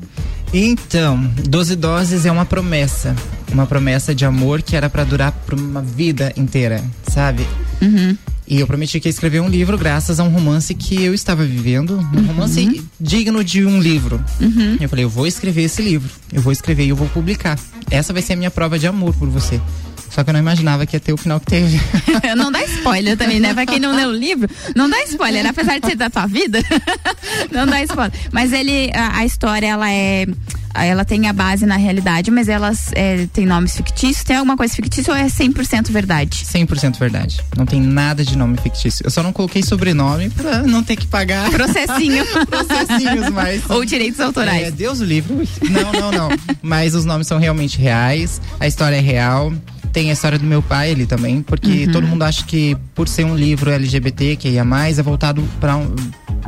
Então, 0.53 1.19
12 1.49 1.75
doses 1.75 2.27
é 2.27 2.31
uma 2.31 2.45
promessa. 2.47 3.15
Uma 3.53 3.67
promessa 3.67 4.15
de 4.15 4.25
amor 4.25 4.63
que 4.63 4.77
era 4.77 4.89
pra 4.89 5.05
durar 5.05 5.33
por 5.33 5.55
uma 5.59 5.83
vida 5.83 6.33
inteira, 6.37 6.83
sabe? 7.09 7.47
Uhum. 7.81 8.17
E 8.47 8.61
eu 8.61 8.67
prometi 8.67 9.01
que 9.01 9.09
ia 9.09 9.11
escrever 9.11 9.41
um 9.41 9.49
livro 9.49 9.79
graças 9.79 10.21
a 10.21 10.25
um 10.25 10.29
romance 10.29 10.75
que 10.75 11.03
eu 11.03 11.15
estava 11.15 11.45
vivendo, 11.45 11.97
um 12.15 12.27
romance 12.27 12.85
digno 13.01 13.43
de 13.43 13.65
um 13.65 13.81
livro. 13.81 14.23
Uhum. 14.41 14.77
Eu 14.81 14.89
falei, 14.89 15.05
eu 15.05 15.09
vou 15.09 15.27
escrever 15.27 15.63
esse 15.63 15.81
livro, 15.81 16.11
eu 16.31 16.43
vou 16.43 16.53
escrever 16.53 16.85
e 16.85 16.91
eu 16.91 16.97
vou 16.97 17.09
publicar. 17.09 17.59
Essa 17.91 18.13
vai 18.13 18.21
ser 18.21 18.35
a 18.35 18.37
minha 18.37 18.51
prova 18.51 18.79
de 18.79 18.87
amor 18.87 19.15
por 19.15 19.29
você. 19.29 19.61
Só 20.15 20.23
que 20.23 20.31
eu 20.31 20.35
não 20.35 20.41
imaginava 20.41 20.87
que 20.87 20.95
ia 20.95 21.01
ter 21.01 21.13
o 21.13 21.17
final 21.17 21.41
que 21.41 21.47
teve. 21.47 21.81
não 22.37 22.53
dá 22.53 22.63
spoiler 22.63 23.17
também, 23.17 23.41
né? 23.41 23.53
Pra 23.53 23.67
quem 23.67 23.81
não 23.81 23.93
leu 23.93 24.11
o 24.11 24.13
livro, 24.13 24.49
não 24.77 24.89
dá 24.89 25.03
spoiler. 25.03 25.45
Apesar 25.45 25.81
de 25.81 25.89
ser 25.89 25.97
da 25.97 26.09
tua 26.09 26.27
vida, 26.27 26.63
não 27.51 27.67
dá 27.67 27.83
spoiler. 27.83 28.13
Mas 28.31 28.53
ele, 28.53 28.93
a, 28.95 29.19
a 29.19 29.25
história, 29.25 29.67
ela 29.67 29.91
é. 29.91 30.27
Ela 30.77 31.05
tem 31.05 31.29
a 31.29 31.33
base 31.33 31.67
na 31.67 31.77
realidade, 31.77 32.33
mas 32.33 32.49
elas 32.49 32.91
é, 32.95 33.29
tem 33.33 33.47
nomes 33.47 33.77
fictícios. 33.77 34.25
Tem 34.25 34.37
alguma 34.37 34.57
coisa 34.57 34.75
fictícia 34.75 35.13
ou 35.13 35.17
é 35.17 35.27
100% 35.27 35.93
verdade? 35.93 36.45
100% 36.45 36.99
verdade. 36.99 37.41
Não 37.57 37.65
tem 37.65 37.81
nada 37.81 38.25
de 38.25 38.37
nome 38.37 38.57
fictício. 38.57 39.07
Eu 39.07 39.11
só 39.11 39.23
não 39.23 39.33
coloquei 39.33 39.63
sobrenome 39.63 40.31
pra 40.31 40.63
não 40.63 40.83
ter 40.83 40.97
que 40.97 41.07
pagar. 41.07 41.49
Processinho. 41.51 42.25
Processinhos, 42.47 43.31
mas. 43.31 43.63
Ou 43.71 43.85
direitos 43.85 44.19
autorais. 44.19 44.67
É, 44.67 44.71
Deus 44.73 45.01
o 45.01 45.05
livre. 45.05 45.33
Ui. 45.33 45.49
Não, 45.71 45.93
não, 45.93 46.11
não. 46.11 46.29
mas 46.61 46.95
os 46.95 47.05
nomes 47.05 47.27
são 47.29 47.39
realmente 47.39 47.79
reais. 47.79 48.41
A 48.59 48.67
história 48.67 48.97
é 48.97 49.01
real. 49.01 49.53
Tem 49.95 50.11
a 50.11 50.13
história 50.13 50.39
do 50.41 50.45
meu 50.45 50.61
pai 50.61 50.91
ali 50.91 51.07
também, 51.07 51.41
porque 51.41 51.87
Uhum. 51.87 51.93
todo 51.93 52.07
mundo 52.07 52.25
acha 52.25 52.45
que 52.45 52.77
por 52.97 53.09
ser 53.09 53.25
um 53.25 53.37
livro 53.37 53.71
LGBT, 53.71 54.35
que 54.35 54.49
ia 54.49 54.65
mais, 54.65 54.99
é 54.99 55.03
voltado 55.05 55.41
para 55.61 55.77
um, 55.77 55.95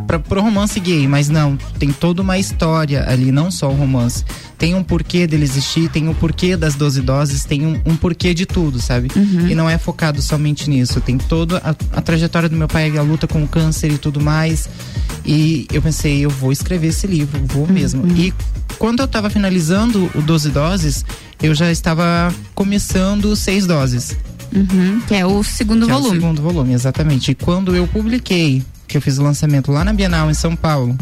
pra, 0.06 0.18
pro 0.18 0.40
romance 0.40 0.78
gay, 0.80 1.06
mas 1.06 1.28
não, 1.28 1.56
tem 1.78 1.90
toda 1.92 2.22
uma 2.22 2.38
história 2.38 3.08
ali, 3.08 3.30
não 3.30 3.50
só 3.50 3.70
o 3.70 3.74
romance. 3.74 4.24
Tem 4.58 4.74
um 4.74 4.82
porquê 4.82 5.26
dele 5.26 5.44
existir, 5.44 5.90
tem 5.90 6.08
um 6.08 6.14
porquê 6.14 6.56
das 6.56 6.74
12 6.74 7.02
doses, 7.02 7.44
tem 7.44 7.66
um, 7.66 7.80
um 7.84 7.94
porquê 7.94 8.32
de 8.32 8.46
tudo, 8.46 8.80
sabe? 8.80 9.10
Uhum. 9.14 9.48
E 9.48 9.54
não 9.54 9.68
é 9.68 9.76
focado 9.76 10.22
somente 10.22 10.70
nisso. 10.70 10.98
Tem 11.00 11.18
toda 11.18 11.58
a, 11.58 11.70
a 11.98 12.00
trajetória 12.00 12.48
do 12.48 12.56
meu 12.56 12.66
pai, 12.66 12.96
a 12.96 13.02
luta 13.02 13.26
com 13.26 13.42
o 13.42 13.48
câncer 13.48 13.92
e 13.92 13.98
tudo 13.98 14.18
mais. 14.20 14.66
E 15.26 15.66
eu 15.72 15.82
pensei, 15.82 16.24
eu 16.24 16.30
vou 16.30 16.52
escrever 16.52 16.86
esse 16.88 17.06
livro, 17.06 17.38
vou 17.44 17.66
mesmo. 17.66 18.06
E 18.16 18.32
quando 18.78 19.00
eu 19.00 19.08
tava 19.08 19.28
finalizando 19.28 20.10
o 20.14 20.22
12 20.22 20.50
doses, 20.50 21.04
eu 21.42 21.54
já 21.54 21.70
estava 21.70 22.32
começando 22.54 23.36
seis 23.36 23.66
doses. 23.66 24.16
Uhum, 24.54 25.00
que 25.06 25.14
é 25.14 25.26
o 25.26 25.42
segundo 25.42 25.84
que 25.84 25.92
É 25.92 25.94
o 25.94 25.98
volume. 25.98 26.20
segundo 26.20 26.40
volume, 26.42 26.72
exatamente. 26.72 27.32
E 27.32 27.34
quando 27.34 27.74
eu 27.76 27.86
publiquei, 27.86 28.62
que 28.86 28.96
eu 28.96 29.00
fiz 29.00 29.18
o 29.18 29.22
lançamento 29.22 29.72
lá 29.72 29.84
na 29.84 29.92
Bienal 29.92 30.30
em 30.30 30.34
São 30.34 30.54
Paulo, 30.54 30.96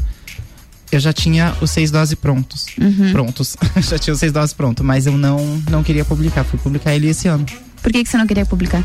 eu 0.90 1.00
já 1.00 1.12
tinha 1.12 1.54
os 1.60 1.70
seis 1.70 1.90
doses 1.90 2.14
prontos. 2.14 2.66
Uhum. 2.80 3.12
Prontos. 3.12 3.56
já 3.88 3.98
tinha 3.98 4.14
os 4.14 4.20
seis 4.20 4.32
doses 4.32 4.52
prontos, 4.52 4.84
mas 4.84 5.06
eu 5.06 5.16
não, 5.16 5.62
não 5.68 5.82
queria 5.82 6.04
publicar. 6.04 6.44
Fui 6.44 6.58
publicar 6.58 6.94
ele 6.94 7.08
esse 7.08 7.28
ano. 7.28 7.44
Por 7.82 7.92
que, 7.92 8.02
que 8.02 8.08
você 8.08 8.16
não 8.16 8.26
queria 8.26 8.46
publicar? 8.46 8.82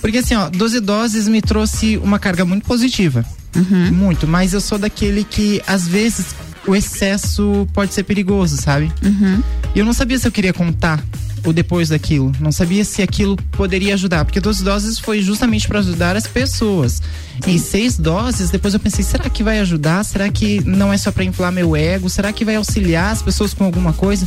Porque 0.00 0.18
assim, 0.18 0.34
ó, 0.34 0.48
12 0.48 0.80
doses 0.80 1.28
me 1.28 1.42
trouxe 1.42 1.98
uma 1.98 2.18
carga 2.18 2.44
muito 2.44 2.66
positiva. 2.66 3.24
Uhum. 3.54 3.92
Muito, 3.92 4.26
mas 4.26 4.52
eu 4.52 4.60
sou 4.60 4.78
daquele 4.78 5.24
que 5.24 5.62
às 5.66 5.86
vezes 5.86 6.34
o 6.66 6.74
excesso 6.74 7.68
pode 7.72 7.92
ser 7.92 8.04
perigoso, 8.04 8.56
sabe? 8.56 8.92
Uhum. 9.02 9.42
E 9.74 9.78
eu 9.78 9.84
não 9.84 9.92
sabia 9.92 10.18
se 10.18 10.26
eu 10.26 10.32
queria 10.32 10.52
contar 10.52 11.02
o 11.44 11.52
depois 11.52 11.88
daquilo. 11.88 12.32
Não 12.40 12.52
sabia 12.52 12.84
se 12.84 13.02
aquilo 13.02 13.36
poderia 13.52 13.94
ajudar. 13.94 14.24
Porque 14.24 14.40
12 14.40 14.64
doses 14.64 14.98
foi 14.98 15.22
justamente 15.22 15.66
para 15.66 15.78
ajudar 15.78 16.16
as 16.16 16.26
pessoas. 16.26 17.02
E 17.46 17.58
seis 17.58 17.96
doses, 17.96 18.50
depois 18.50 18.74
eu 18.74 18.80
pensei, 18.80 19.04
será 19.04 19.30
que 19.30 19.42
vai 19.42 19.60
ajudar? 19.60 20.04
Será 20.04 20.28
que 20.28 20.62
não 20.64 20.92
é 20.92 20.98
só 20.98 21.10
para 21.10 21.24
inflar 21.24 21.50
meu 21.50 21.74
ego? 21.74 22.10
Será 22.10 22.32
que 22.32 22.44
vai 22.44 22.56
auxiliar 22.56 23.12
as 23.12 23.22
pessoas 23.22 23.54
com 23.54 23.64
alguma 23.64 23.92
coisa? 23.92 24.26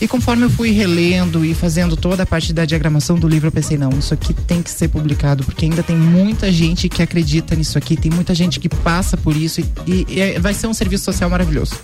E 0.00 0.06
conforme 0.06 0.44
eu 0.44 0.50
fui 0.50 0.70
relendo 0.70 1.44
e 1.44 1.52
fazendo 1.54 1.96
toda 1.96 2.22
a 2.22 2.26
parte 2.26 2.52
da 2.52 2.64
diagramação 2.64 3.18
do 3.18 3.26
livro, 3.26 3.48
eu 3.48 3.52
pensei, 3.52 3.76
não, 3.76 3.90
isso 3.98 4.14
aqui 4.14 4.32
tem 4.32 4.62
que 4.62 4.70
ser 4.70 4.86
publicado, 4.88 5.42
porque 5.42 5.64
ainda 5.64 5.82
tem 5.82 5.96
muita 5.96 6.52
gente 6.52 6.88
que 6.88 7.02
acredita 7.02 7.56
nisso 7.56 7.76
aqui, 7.76 7.96
tem 7.96 8.10
muita 8.12 8.32
gente 8.32 8.60
que 8.60 8.68
passa 8.68 9.16
por 9.16 9.36
isso 9.36 9.60
e, 9.60 9.64
e- 10.08 10.20
e 10.20 10.38
vai 10.38 10.54
ser 10.54 10.68
um 10.68 10.74
serviço 10.74 11.04
social 11.04 11.28
maravilhoso. 11.28 11.74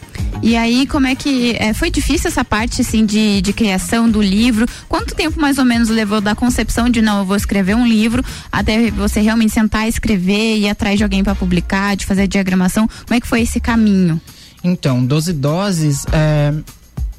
E 0.42 0.56
aí, 0.56 0.86
como 0.86 1.06
é 1.06 1.14
que. 1.16 1.56
é, 1.58 1.72
foi 1.74 1.90
difícil 1.90 2.28
essa 2.28 2.44
parte, 2.44 2.82
assim, 2.82 3.04
de, 3.04 3.40
de 3.40 3.52
criação 3.52 4.08
do 4.08 4.20
livro? 4.22 4.66
Quanto 4.88 5.14
tempo 5.14 5.40
mais 5.40 5.58
ou 5.58 5.64
menos 5.64 5.88
levou 5.88 6.20
da 6.20 6.34
concepção 6.34 6.88
de 6.88 7.00
não, 7.02 7.18
eu 7.20 7.24
vou 7.24 7.36
escrever 7.36 7.74
um 7.74 7.86
livro, 7.86 8.22
até 8.52 8.90
você 8.90 9.20
realmente 9.22 9.52
sentar, 9.52 9.88
escrever, 9.88 10.58
ir 10.58 10.68
atrás 10.68 10.98
de 10.98 11.02
alguém 11.02 11.24
para 11.24 11.34
publicar, 11.34 11.96
de 11.96 12.04
fazer 12.06 12.22
a 12.22 12.26
diagramação? 12.26 12.86
Como 12.86 13.14
é 13.16 13.20
que 13.20 13.26
foi 13.26 13.40
esse 13.42 13.58
caminho? 13.58 14.20
Então, 14.62 15.04
12 15.04 15.32
doses, 15.32 16.04
é, 16.12 16.52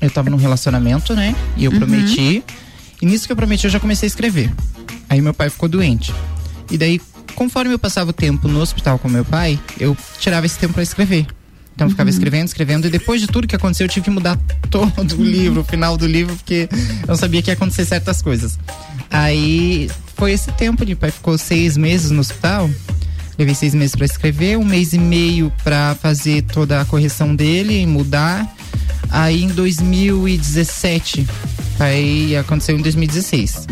eu 0.05 0.11
tava 0.11 0.29
num 0.29 0.37
relacionamento, 0.37 1.13
né? 1.15 1.35
E 1.57 1.65
eu 1.65 1.71
Uhum. 1.71 1.77
prometi. 1.79 2.43
E 3.01 3.05
nisso 3.05 3.25
que 3.25 3.31
eu 3.31 3.35
prometi, 3.35 3.65
eu 3.65 3.71
já 3.71 3.79
comecei 3.79 4.07
a 4.07 4.09
escrever. 4.09 4.51
Aí 5.09 5.21
meu 5.21 5.33
pai 5.33 5.49
ficou 5.49 5.67
doente. 5.69 6.13
E 6.71 6.77
daí, 6.77 6.99
conforme 7.35 7.73
eu 7.73 7.79
passava 7.79 8.09
o 8.09 8.13
tempo 8.13 8.47
no 8.47 8.59
hospital 8.59 8.97
com 8.97 9.07
meu 9.09 9.25
pai, 9.25 9.59
eu 9.79 9.95
tirava 10.19 10.45
esse 10.45 10.57
tempo 10.57 10.73
para 10.73 10.83
escrever. 10.83 11.25
Então 11.75 11.87
eu 11.87 11.91
ficava 11.91 12.09
escrevendo, 12.09 12.47
escrevendo, 12.47 12.87
e 12.87 12.89
depois 12.89 13.19
de 13.19 13.27
tudo 13.27 13.45
que 13.47 13.55
aconteceu, 13.55 13.85
eu 13.85 13.89
tive 13.89 14.05
que 14.05 14.09
mudar 14.09 14.37
todo 14.71 15.17
o 15.17 15.23
livro, 15.23 15.59
o 15.59 15.63
final 15.63 15.97
do 15.97 16.07
livro, 16.07 16.33
porque 16.37 16.69
eu 16.71 17.07
não 17.09 17.15
sabia 17.17 17.41
que 17.41 17.49
ia 17.49 17.53
acontecer 17.53 17.83
certas 17.83 18.21
coisas. 18.21 18.57
Aí 19.11 19.89
foi 20.15 20.31
esse 20.31 20.51
tempo, 20.53 20.85
de 20.85 20.95
pai 20.95 21.11
ficou 21.11 21.37
seis 21.37 21.75
meses 21.75 22.11
no 22.11 22.21
hospital. 22.21 22.69
Levei 23.37 23.53
seis 23.53 23.75
meses 23.75 23.93
para 23.93 24.05
escrever, 24.05 24.57
um 24.57 24.63
mês 24.63 24.93
e 24.93 24.97
meio 24.97 25.51
para 25.65 25.93
fazer 25.95 26.43
toda 26.43 26.79
a 26.79 26.85
correção 26.85 27.35
dele 27.35 27.81
e 27.81 27.85
mudar. 27.85 28.54
Aí 29.09 29.43
em 29.43 29.47
2017, 29.49 31.27
aí 31.79 32.35
aconteceu 32.35 32.77
em 32.77 32.81
2016. 32.81 33.67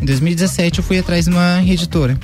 Em 0.00 0.04
2017 0.04 0.78
eu 0.78 0.84
fui 0.84 0.98
atrás 0.98 1.26
de 1.26 1.30
uma 1.30 1.62
editora 1.62 2.18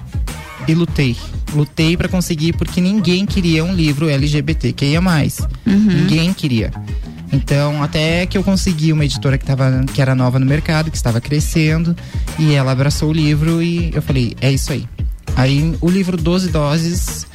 e 0.66 0.74
lutei. 0.74 1.16
Lutei 1.54 1.96
para 1.96 2.08
conseguir 2.08 2.52
porque 2.54 2.80
ninguém 2.80 3.24
queria 3.26 3.64
um 3.64 3.72
livro 3.74 4.08
LGBT 4.08 4.72
que 4.72 4.84
ia 4.86 5.00
mais. 5.00 5.40
Ninguém 5.94 6.32
queria. 6.32 6.72
Então, 7.32 7.82
até 7.82 8.26
que 8.26 8.38
eu 8.38 8.44
consegui 8.44 8.92
uma 8.92 9.04
editora 9.04 9.36
que, 9.36 9.44
tava, 9.44 9.84
que 9.92 10.00
era 10.00 10.14
nova 10.14 10.38
no 10.38 10.46
mercado, 10.46 10.90
que 10.90 10.96
estava 10.96 11.20
crescendo, 11.20 11.96
e 12.38 12.54
ela 12.54 12.70
abraçou 12.70 13.10
o 13.10 13.12
livro 13.12 13.60
e 13.60 13.90
eu 13.92 14.00
falei, 14.00 14.36
é 14.40 14.52
isso 14.52 14.72
aí. 14.72 14.86
Aí 15.36 15.74
o 15.80 15.88
livro 15.90 16.16
12 16.16 16.48
doses 16.50 17.26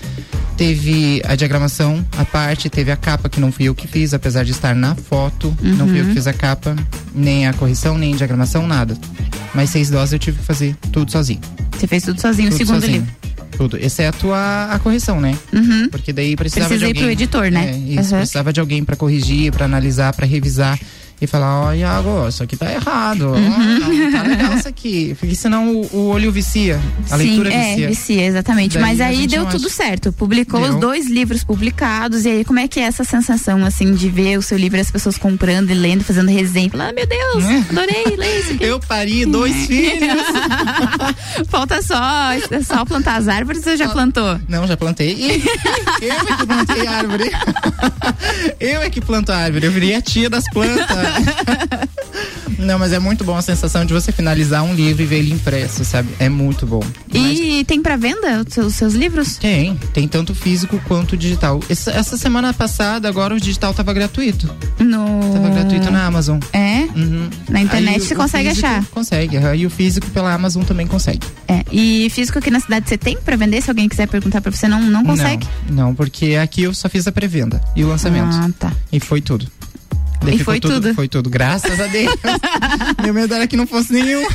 teve 0.57 1.21
a 1.25 1.35
diagramação, 1.35 2.05
a 2.17 2.25
parte, 2.25 2.69
teve 2.69 2.91
a 2.91 2.95
capa 2.97 3.29
que 3.29 3.39
não 3.39 3.51
fui 3.51 3.65
eu 3.65 3.75
que 3.75 3.87
fiz, 3.87 4.13
apesar 4.13 4.43
de 4.43 4.51
estar 4.51 4.75
na 4.75 4.95
foto, 4.95 5.55
não 5.61 5.87
fui 5.87 6.01
eu 6.01 6.05
que 6.05 6.13
fiz 6.13 6.27
a 6.27 6.33
capa, 6.33 6.75
nem 7.13 7.47
a 7.47 7.53
correção, 7.53 7.97
nem 7.97 8.13
a 8.13 8.17
diagramação, 8.17 8.67
nada. 8.67 8.97
Mas 9.53 9.69
seis 9.69 9.89
doses 9.89 10.13
eu 10.13 10.19
tive 10.19 10.37
que 10.39 10.45
fazer 10.45 10.75
tudo 10.91 11.11
sozinho. 11.11 11.39
Você 11.77 11.87
fez 11.87 12.03
tudo 12.03 12.19
sozinho, 12.19 12.49
o 12.49 12.51
Tudo 12.51 12.57
segundo 12.57 12.81
sozinho. 12.81 12.99
livro. 13.01 13.19
Tudo, 13.57 13.77
exceto 13.77 14.31
a, 14.31 14.69
a 14.73 14.79
correção, 14.79 15.19
né? 15.19 15.35
Uhum. 15.51 15.89
Porque 15.89 16.13
daí 16.13 16.35
precisava 16.35 16.67
Precisa 16.69 16.79
de 16.79 16.85
alguém. 16.91 17.01
pro 17.03 17.11
editor, 17.11 17.51
né? 17.51 17.71
É, 17.71 17.77
isso, 18.01 18.13
Uhum. 18.13 18.19
precisava 18.19 18.53
de 18.53 18.59
alguém 18.59 18.83
pra 18.85 18.95
corrigir, 18.95 19.51
pra 19.51 19.65
analisar, 19.65 20.13
pra 20.13 20.25
revisar 20.25 20.79
e 21.21 21.27
falar, 21.27 21.65
ó, 21.65 21.73
Iago, 21.73 22.27
isso 22.27 22.41
aqui 22.43 22.55
tá 22.55 22.71
errado. 22.71 23.33
Uhum. 23.33 24.09
não 24.09 24.11
tá 24.11 24.21
legal 24.23 24.53
isso 24.53 24.67
aqui. 24.67 25.15
Porque 25.19 25.35
senão 25.35 25.75
o, 25.75 25.85
o 25.95 26.07
olho 26.07 26.31
vicia. 26.31 26.79
A 27.11 27.15
leitura 27.17 27.51
Sim, 27.51 27.57
é, 27.57 27.69
vicia. 27.71 27.87
vicia, 27.89 28.25
exatamente. 28.25 28.73
Daí 28.75 28.81
Mas 28.81 29.01
aí 29.01 29.27
deu 29.27 29.45
tudo 29.45 29.67
acha. 29.67 29.75
certo. 29.75 30.13
Publicou 30.13 30.61
Deu. 30.61 30.73
os 30.75 30.79
dois 30.79 31.07
livros 31.09 31.43
publicados. 31.43 32.25
E 32.25 32.29
aí, 32.29 32.45
como 32.45 32.59
é 32.59 32.67
que 32.67 32.79
é 32.79 32.83
essa 32.83 33.03
sensação, 33.03 33.65
assim, 33.65 33.93
de 33.93 34.09
ver 34.09 34.37
o 34.37 34.41
seu 34.41 34.57
livro 34.57 34.77
e 34.77 34.81
as 34.81 34.89
pessoas 34.91 35.17
comprando 35.17 35.69
e 35.71 35.73
lendo, 35.73 36.03
fazendo 36.03 36.29
resenha? 36.29 36.69
Falando, 36.69 36.89
ah, 36.89 36.93
meu 36.93 37.05
Deus, 37.07 37.43
Né? 37.43 37.65
adorei 37.69 38.15
ler 38.17 38.39
isso 38.39 38.53
aqui. 38.53 38.63
Eu 38.69 38.79
pari 38.79 39.25
dois 39.25 39.55
filhos. 39.67 40.23
Falta 41.49 41.81
só, 41.81 42.31
é 42.51 42.61
só 42.63 42.85
plantar 42.85 43.15
as 43.17 43.27
árvores 43.27 43.65
ou 43.67 43.75
já 43.75 43.89
plantou? 43.89 44.39
Não, 44.47 44.65
já 44.67 44.77
plantei. 44.77 45.41
Eu 46.01 46.11
é 46.13 46.35
que 46.37 46.45
plantei 46.47 46.87
a 46.87 46.91
árvore. 46.91 47.31
eu 48.59 48.81
é 48.81 48.89
que 48.89 49.01
planto 49.01 49.31
a 49.31 49.37
árvore. 49.37 49.65
Eu 49.65 49.71
virei 49.71 49.95
a 49.95 50.01
tia 50.01 50.29
das 50.29 50.43
plantas. 50.51 51.08
Não, 52.59 52.77
mas 52.77 52.91
é 52.91 52.99
muito 52.99 53.23
bom 53.23 53.37
a 53.37 53.41
sensação 53.41 53.85
de 53.85 53.93
você 53.93 54.11
finalizar 54.11 54.63
um 54.63 54.73
livro 54.73 55.01
e 55.01 55.05
ver 55.05 55.19
ele 55.19 55.33
impresso, 55.33 55.85
sabe? 55.85 56.09
É 56.19 56.27
muito 56.27 56.65
bom. 56.65 56.83
E 57.13 57.63
tem 57.65 57.81
pra 57.81 57.95
venda 57.95 58.43
os 58.45 58.53
seus, 58.53 58.75
seus 58.75 58.93
livros? 58.93 59.37
Tem, 59.37 59.75
tem 59.93 60.07
tanto 60.07 60.35
físico 60.35 60.79
quanto 60.85 61.15
digital. 61.15 61.61
Essa, 61.69 61.91
essa 61.91 62.17
semana 62.17 62.53
passada, 62.53 63.07
agora 63.07 63.33
o 63.33 63.39
digital 63.39 63.73
tava 63.73 63.93
gratuito. 63.93 64.53
No... 64.77 65.31
Tava 65.33 65.49
gratuito 65.49 65.89
na 65.89 66.05
Amazon. 66.05 66.39
É? 66.51 66.87
Uhum. 66.95 67.29
Na 67.49 67.61
internet 67.61 67.95
Aí 67.95 68.01
você 68.01 68.13
o 68.13 68.17
consegue 68.17 68.49
achar. 68.49 68.83
Consegue, 68.87 69.37
e 69.55 69.65
o 69.65 69.69
físico 69.69 70.07
pela 70.09 70.33
Amazon 70.33 70.63
também 70.63 70.85
consegue. 70.85 71.25
É. 71.47 71.63
E 71.71 72.09
físico 72.09 72.39
aqui 72.39 72.51
na 72.51 72.59
cidade 72.59 72.89
você 72.89 72.97
tem 72.97 73.17
pra 73.17 73.35
vender? 73.35 73.61
Se 73.61 73.69
alguém 73.69 73.87
quiser 73.87 74.07
perguntar 74.07 74.41
pra 74.41 74.51
você, 74.51 74.67
não, 74.67 74.81
não 74.81 75.03
consegue? 75.03 75.47
Não, 75.69 75.87
não, 75.87 75.95
porque 75.95 76.35
aqui 76.35 76.63
eu 76.63 76.73
só 76.73 76.89
fiz 76.89 77.07
a 77.07 77.11
pré-venda 77.11 77.61
e 77.75 77.83
o 77.83 77.87
lançamento. 77.87 78.35
Ah, 78.35 78.49
tá. 78.59 78.73
E 78.91 78.99
foi 78.99 79.21
tudo. 79.21 79.47
Daí 80.23 80.35
E 80.35 80.43
foi 80.43 80.59
tudo? 80.59 80.93
Foi 80.93 81.07
tudo, 81.07 81.29
graças 81.29 81.79
a 81.79 81.87
Deus. 81.87 82.13
Meu 83.03 83.13
medo 83.13 83.33
era 83.33 83.47
que 83.47 83.55
não 83.55 83.65
fosse 83.65 83.93
nenhum. 83.93 84.25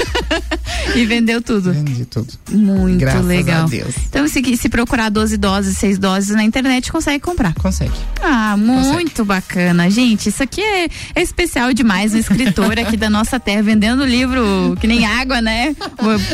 E 0.95 1.05
vendeu 1.07 1.43
tudo. 1.43 1.73
Vendi 1.73 2.05
tudo. 2.05 2.33
Muito 2.51 2.99
Graças 2.99 3.25
legal. 3.25 3.65
a 3.65 3.69
Deus. 3.69 3.95
Então, 4.09 4.27
se, 4.29 4.57
se 4.57 4.69
procurar 4.69 5.09
12 5.09 5.37
doses, 5.37 5.77
6 5.79 5.99
doses 5.99 6.31
na 6.31 6.45
internet, 6.45 6.91
consegue 6.91 7.21
comprar. 7.23 7.55
Consegue. 7.55 7.93
Ah, 8.23 8.57
muito 8.57 9.25
bacana. 9.25 9.91
Gente, 9.91 10.29
isso 10.29 10.43
aqui 10.43 10.61
é, 10.61 10.89
é 11.15 11.23
especial 11.23 11.73
demais. 11.73 12.15
Um 12.15 12.19
escritor 12.19 12.79
aqui 12.79 12.97
da 12.97 13.11
nossa 13.11 13.39
terra 13.41 13.63
vendendo 13.63 14.05
livro 14.05 14.77
que 14.81 14.87
nem 14.87 15.05
água, 15.05 15.41
né? 15.41 15.75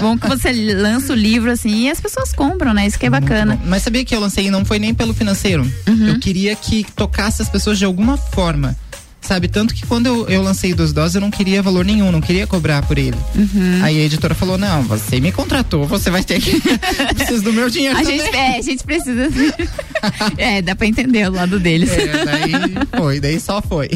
Bom 0.00 0.18
que 0.18 0.28
você 0.28 0.52
lança 0.52 1.12
o 1.12 1.16
livro 1.16 1.50
assim 1.50 1.86
e 1.86 1.90
as 1.90 2.00
pessoas 2.00 2.32
compram, 2.32 2.72
né? 2.74 2.86
Isso 2.86 2.98
que 2.98 3.06
é 3.06 3.10
bacana. 3.10 3.56
Bom, 3.56 3.68
Mas 3.68 3.82
sabia 3.82 4.04
que 4.04 4.14
eu 4.14 4.20
lancei 4.20 4.50
não 4.50 4.64
foi 4.64 4.78
nem 4.78 4.94
pelo 4.94 5.14
financeiro. 5.14 5.62
Uhum. 5.88 6.08
Eu 6.08 6.18
queria 6.20 6.54
que 6.54 6.84
tocasse 6.94 7.42
as 7.42 7.48
pessoas 7.48 7.78
de 7.78 7.84
alguma 7.84 8.16
forma. 8.16 8.76
Sabe, 9.20 9.48
tanto 9.48 9.74
que 9.74 9.86
quando 9.86 10.06
eu, 10.06 10.28
eu 10.28 10.42
lancei 10.42 10.74
dos 10.74 10.92
doses, 10.92 11.14
eu 11.14 11.20
não 11.20 11.30
queria 11.30 11.62
valor 11.62 11.84
nenhum, 11.84 12.10
não 12.10 12.20
queria 12.20 12.46
cobrar 12.46 12.82
por 12.82 12.98
ele. 12.98 13.16
Uhum. 13.34 13.80
Aí 13.82 14.00
a 14.00 14.04
editora 14.04 14.34
falou: 14.34 14.58
Não, 14.58 14.82
você 14.82 15.20
me 15.20 15.30
contratou, 15.30 15.86
você 15.86 16.10
vai 16.10 16.24
ter 16.24 16.40
que. 16.40 16.60
Preciso 17.14 17.42
do 17.44 17.52
meu 17.52 17.68
dinheiro 17.70 17.96
A 17.96 18.02
também. 18.02 18.18
gente, 18.18 18.34
é, 18.34 18.58
a 18.58 18.62
gente 18.62 18.82
precisa. 18.84 19.28
é, 20.36 20.62
dá 20.62 20.74
pra 20.74 20.86
entender 20.86 21.28
o 21.28 21.32
lado 21.32 21.60
deles. 21.60 21.90
É, 21.92 22.24
daí 22.24 22.52
foi, 22.96 23.20
daí 23.20 23.38
só 23.40 23.60
foi. 23.62 23.88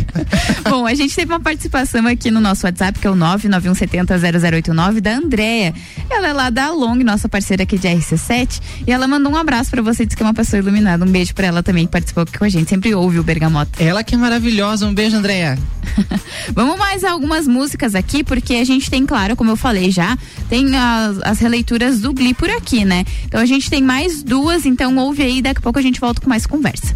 Bom, 0.68 0.86
a 0.86 0.94
gente 0.94 1.14
teve 1.14 1.32
uma 1.32 1.40
participação 1.40 2.06
aqui 2.06 2.30
no 2.30 2.40
nosso 2.40 2.66
WhatsApp, 2.66 2.98
que 2.98 3.06
é 3.06 3.10
o 3.10 3.16
991700089, 3.16 5.00
da 5.00 5.16
Andréia. 5.16 5.74
Ela 6.10 6.28
é 6.28 6.32
lá 6.32 6.50
da 6.50 6.70
Long, 6.70 6.96
nossa 6.96 7.28
parceira 7.28 7.62
aqui 7.62 7.78
de 7.78 7.88
RC7, 7.88 8.60
e 8.86 8.92
ela 8.92 9.06
mandou 9.08 9.32
um 9.32 9.36
abraço 9.36 9.70
pra 9.70 9.82
você, 9.82 10.04
disse 10.04 10.16
que 10.16 10.22
é 10.22 10.26
uma 10.26 10.34
pessoa 10.34 10.60
iluminada. 10.60 11.04
Um 11.04 11.08
beijo 11.08 11.34
pra 11.34 11.46
ela 11.46 11.62
também, 11.62 11.86
que 11.86 11.92
participou 11.92 12.22
aqui 12.22 12.38
com 12.38 12.44
a 12.44 12.48
gente, 12.48 12.68
sempre 12.68 12.94
ouve 12.94 13.18
o 13.18 13.22
Bergamota. 13.22 13.82
Ela 13.82 14.04
que 14.04 14.14
é 14.14 14.18
maravilhosa, 14.18 14.86
um 14.86 14.94
beijo, 14.94 15.13
Andréia. 15.14 15.58
Vamos 16.52 16.78
mais 16.78 17.04
a 17.04 17.12
algumas 17.12 17.46
músicas 17.46 17.94
aqui, 17.94 18.24
porque 18.24 18.54
a 18.54 18.64
gente 18.64 18.90
tem, 18.90 19.06
claro, 19.06 19.36
como 19.36 19.50
eu 19.50 19.56
falei 19.56 19.90
já, 19.90 20.16
tem 20.48 20.76
as, 20.76 21.18
as 21.22 21.38
releituras 21.38 22.00
do 22.00 22.12
Glee 22.12 22.34
por 22.34 22.50
aqui, 22.50 22.84
né? 22.84 23.04
Então 23.24 23.40
a 23.40 23.46
gente 23.46 23.70
tem 23.70 23.82
mais 23.82 24.22
duas, 24.22 24.66
então 24.66 24.96
ouve 24.96 25.22
aí, 25.22 25.40
daqui 25.40 25.58
a 25.58 25.62
pouco 25.62 25.78
a 25.78 25.82
gente 25.82 26.00
volta 26.00 26.20
com 26.20 26.28
mais 26.28 26.46
conversa. 26.46 26.92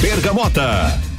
Bergamota. 0.00 1.09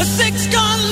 a 0.00 0.04
six 0.04 0.46
gun 0.46 0.89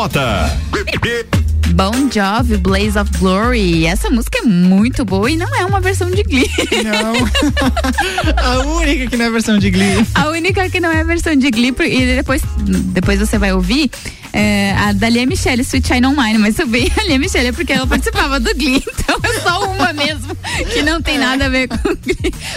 Mota. 0.00 0.58
Bon 1.74 2.08
Jovi, 2.10 2.56
Blaze 2.56 2.98
of 2.98 3.10
Glory. 3.18 3.84
Essa 3.84 4.08
música 4.08 4.38
é 4.38 4.42
muito 4.42 5.04
boa 5.04 5.30
e 5.30 5.36
não 5.36 5.54
é 5.54 5.66
uma 5.66 5.78
versão 5.78 6.10
de 6.10 6.22
Glee. 6.22 6.50
Não. 6.82 7.12
a 8.42 8.60
única 8.60 9.08
que 9.08 9.16
não 9.18 9.26
é 9.26 9.30
versão 9.30 9.58
de 9.58 9.70
Glee. 9.70 10.06
A 10.14 10.28
única 10.28 10.70
que 10.70 10.80
não 10.80 10.90
é 10.90 11.04
versão 11.04 11.36
de 11.36 11.50
Glee. 11.50 11.74
E 11.80 12.16
depois, 12.16 12.40
depois 12.94 13.20
você 13.20 13.36
vai 13.36 13.52
ouvir 13.52 13.90
é, 14.32 14.72
a 14.72 14.92
da 14.94 15.06
Lia 15.10 15.26
Michelle, 15.26 15.60
Sweet 15.60 15.86
Shine 15.86 16.06
Online. 16.06 16.38
Mas 16.38 16.58
eu 16.58 16.66
bem 16.66 16.90
a 16.96 17.02
Lia 17.02 17.18
Michelle 17.18 17.52
porque 17.52 17.74
ela 17.74 17.86
participava 17.86 18.40
do 18.40 18.54
Glee. 18.54 18.82
Então 19.00 19.18
é 19.22 19.40
só 19.40 19.70
uma 19.70 19.92
mesmo. 19.92 20.36
que 20.70 20.82
não 20.82 21.00
tem 21.00 21.18
nada 21.18 21.46
a 21.46 21.48
ver 21.48 21.68
com. 21.68 21.76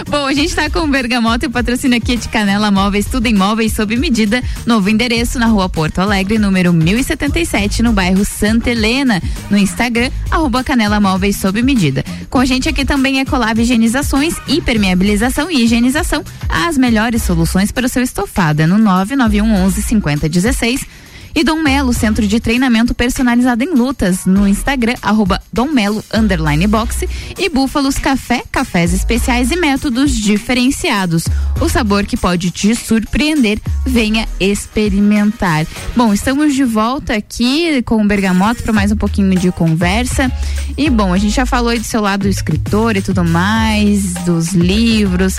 Bom, 0.09 0.25
a 0.25 0.33
gente 0.33 0.53
tá 0.53 0.69
com 0.69 0.79
o 0.79 0.87
Bergamota 0.87 1.45
e 1.45 1.47
o 1.47 1.51
patrocínio 1.51 1.97
aqui 1.97 2.13
é 2.13 2.15
de 2.15 2.27
Canela 2.27 2.71
Móveis, 2.71 3.05
tudo 3.05 3.27
em 3.27 3.33
móveis 3.33 3.73
sob 3.73 3.95
medida, 3.95 4.41
novo 4.65 4.89
endereço 4.89 5.39
na 5.39 5.47
rua 5.47 5.69
Porto 5.69 5.99
Alegre, 5.99 6.37
número 6.37 6.73
1077, 6.73 7.81
no 7.81 7.93
bairro 7.93 8.25
Santa 8.25 8.71
Helena, 8.71 9.21
no 9.49 9.57
Instagram, 9.57 10.09
arroba 10.29 10.63
Canela 10.63 10.99
Móveis 10.99 11.37
sob 11.37 11.61
medida. 11.61 12.03
Com 12.29 12.39
a 12.39 12.45
gente 12.45 12.67
aqui 12.67 12.83
também 12.85 13.19
é 13.19 13.25
Colab 13.25 13.61
Higienizações, 13.61 14.35
Hipermeabilização 14.47 15.49
e 15.49 15.63
Higienização, 15.63 16.23
as 16.49 16.77
melhores 16.77 17.23
soluções 17.23 17.71
para 17.71 17.85
o 17.85 17.89
seu 17.89 18.03
estofado, 18.03 18.61
é 18.61 18.67
no 18.67 18.77
991 18.77 19.53
11 19.65 19.81
5016 19.81 20.87
e 21.35 21.43
Dom 21.43 21.61
Melo, 21.61 21.93
centro 21.93 22.27
de 22.27 22.39
treinamento 22.39 22.93
personalizado 22.93 23.63
em 23.63 23.73
lutas, 23.73 24.25
no 24.25 24.47
Instagram, 24.47 24.95
arroba 25.01 25.41
Dom 25.51 25.67
Melo, 25.67 26.03
underline 26.13 26.67
boxe, 26.67 27.09
e 27.37 27.49
Búfalos 27.49 27.97
Café, 27.97 28.43
cafés 28.51 28.93
especiais 28.93 29.51
e 29.51 29.55
métodos 29.55 30.15
diferenciados. 30.15 31.25
O 31.59 31.69
sabor 31.69 32.05
que 32.05 32.17
pode 32.17 32.51
te 32.51 32.75
surpreender, 32.75 33.59
venha 33.85 34.27
experimentar. 34.39 35.65
Bom, 35.95 36.13
estamos 36.13 36.53
de 36.53 36.63
volta 36.63 37.13
aqui 37.13 37.81
com 37.83 38.01
o 38.01 38.07
Bergamoto 38.07 38.63
para 38.63 38.73
mais 38.73 38.91
um 38.91 38.97
pouquinho 38.97 39.37
de 39.37 39.51
conversa. 39.51 40.31
E 40.77 40.89
bom, 40.89 41.13
a 41.13 41.17
gente 41.17 41.35
já 41.35 41.45
falou 41.45 41.69
aí 41.69 41.79
do 41.79 41.85
seu 41.85 42.01
lado 42.01 42.27
escritor 42.27 42.95
e 42.95 43.01
tudo 43.01 43.23
mais, 43.23 44.13
dos 44.25 44.53
livros. 44.53 45.37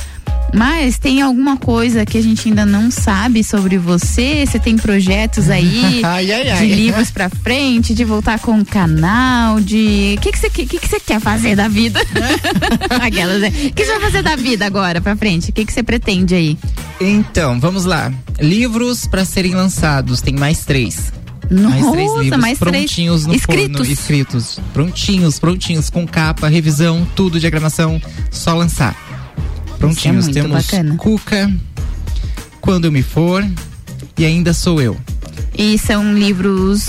Mas 0.53 0.99
tem 0.99 1.20
alguma 1.20 1.57
coisa 1.57 2.05
que 2.07 2.16
a 2.16 2.22
gente 2.22 2.49
ainda 2.49 2.64
não 2.64 2.90
sabe 2.90 3.42
sobre 3.42 3.76
você? 3.76 4.45
Você 4.47 4.59
tem 4.59 4.76
projetos 4.76 5.51
aí 5.51 6.01
Ai, 6.05 6.30
ai, 6.30 6.49
ai. 6.51 6.59
de 6.66 6.74
livros 6.74 7.11
pra 7.11 7.28
frente, 7.28 7.92
de 7.95 8.05
voltar 8.05 8.38
com 8.38 8.61
o 8.61 8.64
canal, 8.64 9.61
de. 9.61 10.14
O 10.16 10.20
que 10.20 10.30
que 10.32 10.38
você 10.38 10.51
que, 10.51 10.66
que 10.66 10.78
que 10.78 10.88
você 10.88 11.01
quer 11.01 11.20
fazer 11.20 11.57
da 11.57 11.66
vida? 11.68 12.01
Aquelas, 13.03 13.40
né? 13.40 13.49
O 13.49 13.72
que 13.72 13.84
você 13.84 13.92
vai 13.92 14.01
fazer 14.01 14.22
da 14.22 14.36
vida 14.36 14.64
agora 14.66 15.01
pra 15.01 15.16
frente? 15.16 15.51
O 15.51 15.53
que 15.53 15.64
que 15.64 15.72
você 15.72 15.82
pretende 15.82 16.34
aí? 16.34 16.59
Então, 17.01 17.59
vamos 17.59 17.84
lá. 17.84 18.12
Livros 18.40 19.07
pra 19.07 19.24
serem 19.24 19.55
lançados, 19.55 20.20
tem 20.20 20.34
mais 20.34 20.64
três. 20.64 21.12
mais 21.51 21.90
três 21.90 22.07
Nossa, 22.09 22.22
livros 22.22 22.40
mais 22.40 22.59
três. 22.59 22.76
prontinhos 22.76 23.26
no 23.26 23.34
Escritos. 23.34 23.76
forno, 23.78 23.92
escritos. 23.92 24.61
Prontinhos, 24.72 25.38
prontinhos, 25.40 25.90
com 25.90 26.07
capa, 26.07 26.49
revisão, 26.49 27.07
tudo, 27.16 27.40
diagramação, 27.40 28.01
só 28.30 28.55
lançar. 28.55 28.97
Prontinhos. 29.93 30.24
muito 30.26 30.35
Temos 30.35 30.51
bacana. 30.66 30.97
Cuca, 30.97 31.53
Quando 32.61 32.87
Eu 32.87 32.93
Me 32.93 33.03
For 33.03 33.45
e 34.18 34.24
Ainda 34.24 34.53
Sou 34.53 34.80
Eu. 34.80 34.97
E 35.57 35.78
são 35.78 36.12
livros 36.14 36.85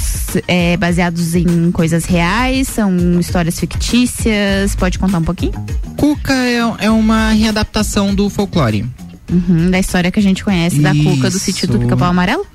é, 0.47 0.75
baseados 0.77 1.35
em 1.35 1.71
coisas 1.71 2.03
reais, 2.05 2.67
são 2.67 3.19
histórias 3.19 3.59
fictícias. 3.59 4.75
Pode 4.75 4.97
contar 4.97 5.19
um 5.19 5.23
pouquinho? 5.23 5.51
Cuca 5.97 6.33
é, 6.33 6.85
é 6.85 6.89
uma 6.89 7.31
readaptação 7.31 8.13
do 8.15 8.29
folclore. 8.29 8.85
Uhum, 9.31 9.69
da 9.71 9.79
história 9.79 10.11
que 10.11 10.19
a 10.19 10.21
gente 10.23 10.43
conhece 10.43 10.79
da 10.79 10.93
Cuca 10.95 11.29
do 11.29 11.37
sítio 11.39 11.67
do 11.67 11.73
Isso. 11.73 11.81
Pica-Pau 11.83 12.09
Amarelo? 12.09 12.45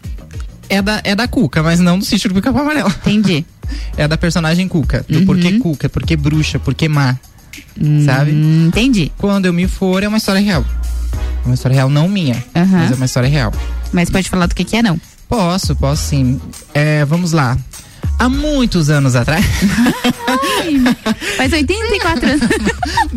É 0.68 0.80
da, 0.80 1.00
é 1.04 1.14
da 1.16 1.26
Cuca, 1.28 1.62
mas 1.62 1.80
não 1.80 1.98
do 1.98 2.04
sítio 2.04 2.28
do 2.28 2.34
Pica-Pau 2.34 2.62
Amarelo. 2.62 2.88
Entendi. 3.06 3.44
É 3.96 4.08
da 4.08 4.16
personagem 4.16 4.66
Cuca. 4.66 5.04
Do 5.08 5.20
Uhum. 5.20 5.26
porquê 5.26 5.52
Cuca, 5.60 5.88
porquê 5.88 6.16
bruxa, 6.16 6.58
porquê 6.58 6.88
má. 6.88 7.16
Sabe? 8.04 8.32
Hum, 8.32 8.66
entendi. 8.68 9.10
Quando 9.18 9.46
eu 9.46 9.52
me 9.52 9.66
for, 9.68 10.02
é 10.02 10.08
uma 10.08 10.18
história 10.18 10.40
real. 10.40 10.64
É 11.44 11.46
uma 11.46 11.54
história 11.54 11.74
real 11.74 11.88
não 11.88 12.08
minha, 12.08 12.42
Aham. 12.54 12.66
mas 12.78 12.90
é 12.92 12.94
uma 12.94 13.06
história 13.06 13.28
real. 13.28 13.52
Mas 13.92 14.10
pode 14.10 14.28
falar 14.28 14.46
do 14.46 14.54
que, 14.54 14.64
que 14.64 14.76
é, 14.76 14.82
não. 14.82 15.00
Posso, 15.28 15.74
posso 15.76 16.02
sim. 16.08 16.40
É, 16.74 17.04
vamos 17.04 17.32
lá. 17.32 17.56
Há 18.18 18.28
muitos 18.28 18.90
anos 18.90 19.16
atrás. 19.16 19.44
Faz 21.36 21.52
84 21.52 22.28
anos. 22.28 22.48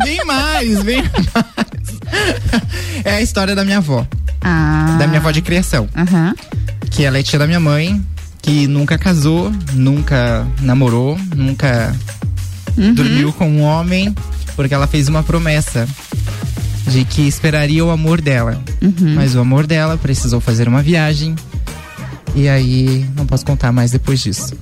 bem 0.02 0.24
mais, 0.24 0.82
bem 0.82 1.02
mais. 1.02 1.46
É 3.04 3.16
a 3.16 3.20
história 3.20 3.54
da 3.54 3.64
minha 3.64 3.78
avó. 3.78 4.06
Ah. 4.40 4.96
Da 4.98 5.06
minha 5.06 5.20
avó 5.20 5.30
de 5.30 5.42
criação. 5.42 5.88
Aham. 5.96 6.34
Que 6.90 7.04
ela 7.04 7.18
é 7.18 7.22
tia 7.22 7.38
da 7.38 7.46
minha 7.46 7.60
mãe, 7.60 8.02
que 8.40 8.66
nunca 8.66 8.96
casou, 8.96 9.52
nunca 9.72 10.46
namorou, 10.60 11.18
nunca 11.34 11.94
Uhum. 12.76 12.94
dormiu 12.94 13.32
com 13.32 13.48
um 13.48 13.62
homem, 13.62 14.14
porque 14.56 14.74
ela 14.74 14.86
fez 14.86 15.08
uma 15.08 15.22
promessa 15.22 15.88
de 16.88 17.04
que 17.04 17.22
esperaria 17.22 17.84
o 17.84 17.90
amor 17.90 18.20
dela. 18.20 18.62
Uhum. 18.82 19.14
Mas 19.14 19.34
o 19.34 19.40
amor 19.40 19.66
dela 19.66 19.96
precisou 19.96 20.40
fazer 20.40 20.68
uma 20.68 20.82
viagem. 20.82 21.34
E 22.36 22.48
aí, 22.48 23.06
não 23.16 23.24
posso 23.26 23.44
contar 23.46 23.70
mais 23.70 23.92
depois 23.92 24.20
disso. 24.20 24.52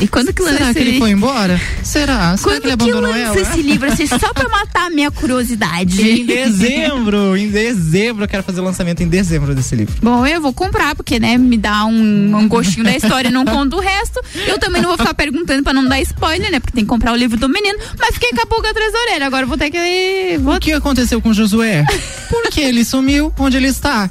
E 0.00 0.08
quando 0.08 0.32
que 0.32 0.40
lança 0.40 0.56
Será 0.56 0.72
que 0.72 0.78
ele 0.78 0.98
foi 0.98 1.10
embora? 1.10 1.60
Será? 1.82 2.36
Será 2.36 2.38
Quando 2.42 2.62
que 2.62 2.66
ele 2.68 2.76
que 2.76 2.82
abandonou 2.82 3.10
lança 3.10 3.18
ela? 3.18 3.40
esse 3.40 3.62
livro 3.62 3.92
assim, 3.92 4.06
só 4.06 4.32
pra 4.32 4.48
matar 4.48 4.86
a 4.86 4.90
minha 4.90 5.10
curiosidade? 5.10 6.00
Em 6.02 6.24
dezembro, 6.24 7.36
em 7.36 7.50
dezembro, 7.50 8.24
eu 8.24 8.28
quero 8.28 8.42
fazer 8.42 8.60
o 8.60 8.64
lançamento 8.64 9.02
em 9.02 9.08
dezembro 9.08 9.54
desse 9.54 9.76
livro. 9.76 9.94
Bom, 10.02 10.26
eu 10.26 10.40
vou 10.40 10.52
comprar, 10.52 10.94
porque, 10.94 11.20
né, 11.20 11.36
me 11.36 11.58
dá 11.58 11.84
um, 11.84 12.36
um 12.36 12.48
gostinho 12.48 12.84
da 12.84 12.96
história 12.96 13.28
e 13.28 13.32
não 13.32 13.44
conta 13.44 13.76
o 13.76 13.80
resto. 13.80 14.20
Eu 14.46 14.58
também 14.58 14.80
não 14.80 14.88
vou 14.88 14.98
ficar 14.98 15.12
perguntando 15.14 15.62
pra 15.62 15.74
não 15.74 15.86
dar 15.86 16.00
spoiler, 16.00 16.50
né? 16.50 16.58
Porque 16.58 16.72
tem 16.72 16.84
que 16.84 16.88
comprar 16.88 17.12
o 17.12 17.16
livro 17.16 17.36
do 17.38 17.48
menino. 17.48 17.78
Mas 17.98 18.14
fiquei 18.14 18.30
com 18.30 18.40
a 18.40 18.46
pulga 18.46 18.70
atrás 18.70 18.92
da 18.92 18.98
orelha. 19.00 19.26
Agora 19.26 19.44
vou 19.44 19.58
ter 19.58 19.70
que. 19.70 20.38
Vou... 20.38 20.54
O 20.54 20.60
que 20.60 20.72
aconteceu 20.72 21.20
com 21.20 21.34
Josué? 21.34 21.84
Por 22.30 22.44
que 22.50 22.60
ele 22.60 22.82
sumiu? 22.84 23.32
Onde 23.38 23.58
ele 23.58 23.68
está? 23.68 24.10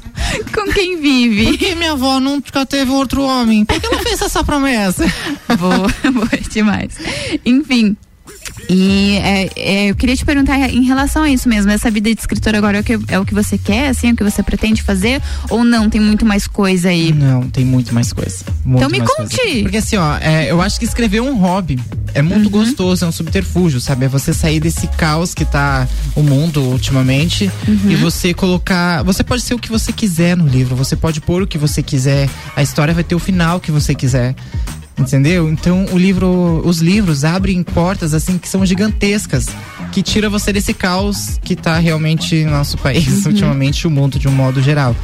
Quem 0.74 1.00
vive? 1.00 1.44
Por 1.44 1.58
que 1.58 1.74
minha 1.74 1.92
avó 1.92 2.18
nunca 2.18 2.66
teve 2.66 2.90
outro 2.90 3.22
homem? 3.22 3.64
Por 3.64 3.80
que 3.80 3.86
ela 3.86 4.02
fez 4.02 4.20
essa 4.20 4.42
promessa? 4.42 5.04
Boa, 5.58 6.12
boa 6.12 6.28
demais. 6.50 6.94
Enfim. 7.44 7.96
E 8.68 9.16
é, 9.22 9.50
é, 9.56 9.90
eu 9.90 9.94
queria 9.94 10.16
te 10.16 10.24
perguntar 10.24 10.58
em 10.70 10.82
relação 10.84 11.22
a 11.22 11.30
isso 11.30 11.48
mesmo, 11.48 11.70
essa 11.70 11.90
vida 11.90 12.12
de 12.14 12.20
escritor 12.20 12.54
agora 12.54 12.78
é 12.78 12.80
o 12.80 12.84
que, 12.84 12.98
é 13.08 13.18
o 13.18 13.24
que 13.24 13.34
você 13.34 13.58
quer, 13.58 13.88
assim, 13.88 14.08
é 14.08 14.12
o 14.12 14.16
que 14.16 14.24
você 14.24 14.42
pretende 14.42 14.82
fazer? 14.82 15.20
Ou 15.50 15.64
não, 15.64 15.88
tem 15.90 16.00
muito 16.00 16.24
mais 16.24 16.46
coisa 16.46 16.88
aí? 16.88 17.12
Não, 17.12 17.42
tem 17.48 17.64
muito 17.64 17.94
mais 17.94 18.12
coisa. 18.12 18.44
muito 18.64 18.78
Então 18.84 18.90
me 18.90 19.00
conte! 19.00 19.36
coisa. 19.36 19.62
Porque 19.62 19.76
assim, 19.76 19.96
ó, 19.96 20.16
é, 20.18 20.50
eu 20.50 20.60
acho 20.62 20.78
que 20.78 20.84
escrever 20.84 21.18
é 21.18 21.22
um 21.22 21.36
hobby. 21.38 21.78
É 22.14 22.22
muito 22.22 22.44
Uhum. 22.44 22.50
gostoso, 22.50 23.04
é 23.04 23.08
um 23.08 23.12
subterfúgio, 23.12 23.80
sabe? 23.80 24.04
É 24.04 24.08
você 24.08 24.32
sair 24.32 24.60
desse 24.60 24.86
caos 24.86 25.34
que 25.34 25.44
tá 25.44 25.86
o 26.14 26.22
mundo 26.22 26.62
ultimamente 26.62 27.50
Uhum. 27.66 27.90
e 27.90 27.96
você 27.96 28.32
colocar. 28.32 29.02
Você 29.02 29.24
pode 29.24 29.42
ser 29.42 29.54
o 29.54 29.58
que 29.58 29.68
você 29.68 29.92
quiser 29.92 30.36
no 30.36 30.46
livro, 30.46 30.76
você 30.76 30.94
pode 30.94 31.20
pôr 31.20 31.42
o 31.42 31.46
que 31.46 31.58
você 31.58 31.82
quiser. 31.82 32.28
A 32.54 32.62
história 32.62 32.94
vai 32.94 33.02
ter 33.02 33.14
o 33.16 33.18
final 33.18 33.58
que 33.58 33.72
você 33.72 33.94
quiser. 33.96 34.34
Entendeu? 34.96 35.50
Então 35.50 35.86
o 35.92 35.98
livro, 35.98 36.62
os 36.64 36.78
livros 36.78 37.24
abrem 37.24 37.62
portas 37.62 38.14
assim 38.14 38.38
que 38.38 38.48
são 38.48 38.64
gigantescas, 38.64 39.46
que 39.90 40.02
tira 40.02 40.30
você 40.30 40.52
desse 40.52 40.72
caos 40.72 41.38
que 41.42 41.56
tá 41.56 41.78
realmente 41.78 42.44
no 42.44 42.52
nosso 42.52 42.78
país 42.78 43.24
Uhum. 43.26 43.32
ultimamente, 43.32 43.86
o 43.86 43.90
mundo 43.90 44.18
de 44.18 44.28
um 44.28 44.32
modo 44.32 44.62
geral. 44.62 44.94